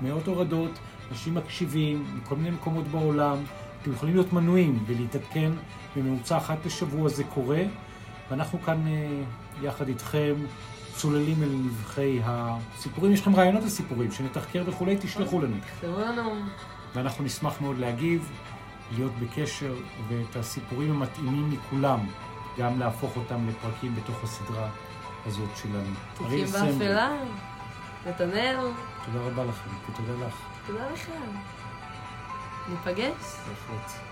מאות 0.01 0.27
הורדות, 0.27 0.71
אנשים 1.11 1.35
מקשיבים 1.35 2.05
מכל 2.15 2.35
מיני 2.35 2.49
מקומות 2.49 2.87
בעולם. 2.87 3.37
אתם 3.81 3.91
יכולים 3.91 4.15
להיות 4.15 4.33
מנויים 4.33 4.83
ולהתעדכן 4.87 5.51
בממוצע 5.95 6.37
אחת 6.37 6.57
בשבוע 6.65 7.09
זה 7.09 7.23
קורה. 7.23 7.63
ואנחנו 8.31 8.61
כאן 8.61 8.87
אה, 8.87 9.23
יחד 9.61 9.87
איתכם 9.87 10.33
צוללים 10.95 11.43
אל 11.43 11.49
נבחי 11.49 12.19
הסיפורים. 12.23 13.11
יש 13.11 13.21
לכם 13.21 13.35
רעיונות 13.35 13.63
לסיפורים, 13.63 14.11
שנתחקר 14.11 14.63
וכולי, 14.65 14.97
תשלחו 15.01 15.41
לנו. 15.41 15.55
ואנחנו 16.95 17.23
נשמח 17.23 17.61
מאוד 17.61 17.77
להגיב, 17.77 18.31
להיות 18.95 19.11
בקשר, 19.19 19.73
ואת 20.07 20.35
הסיפורים 20.35 20.91
המתאימים 20.91 21.49
מכולם, 21.49 21.99
גם 22.57 22.79
להפוך 22.79 23.17
אותם 23.17 23.47
לפרקים 23.47 23.95
בתוך 23.95 24.23
הסדרה 24.23 24.69
הזאת 25.25 25.49
שלנו. 25.55 25.93
תיקים 26.17 26.45
באפלה. 26.45 27.17
נתנאל. 28.07 28.57
תודה 29.05 29.19
רבה 29.19 29.45
לכם, 29.45 29.69
ותודה 29.91 30.27
לך. 30.27 30.56
תודה 30.67 30.89
לך. 30.93 31.09
ניפגש. 32.69 33.35
בהחלט. 33.47 34.06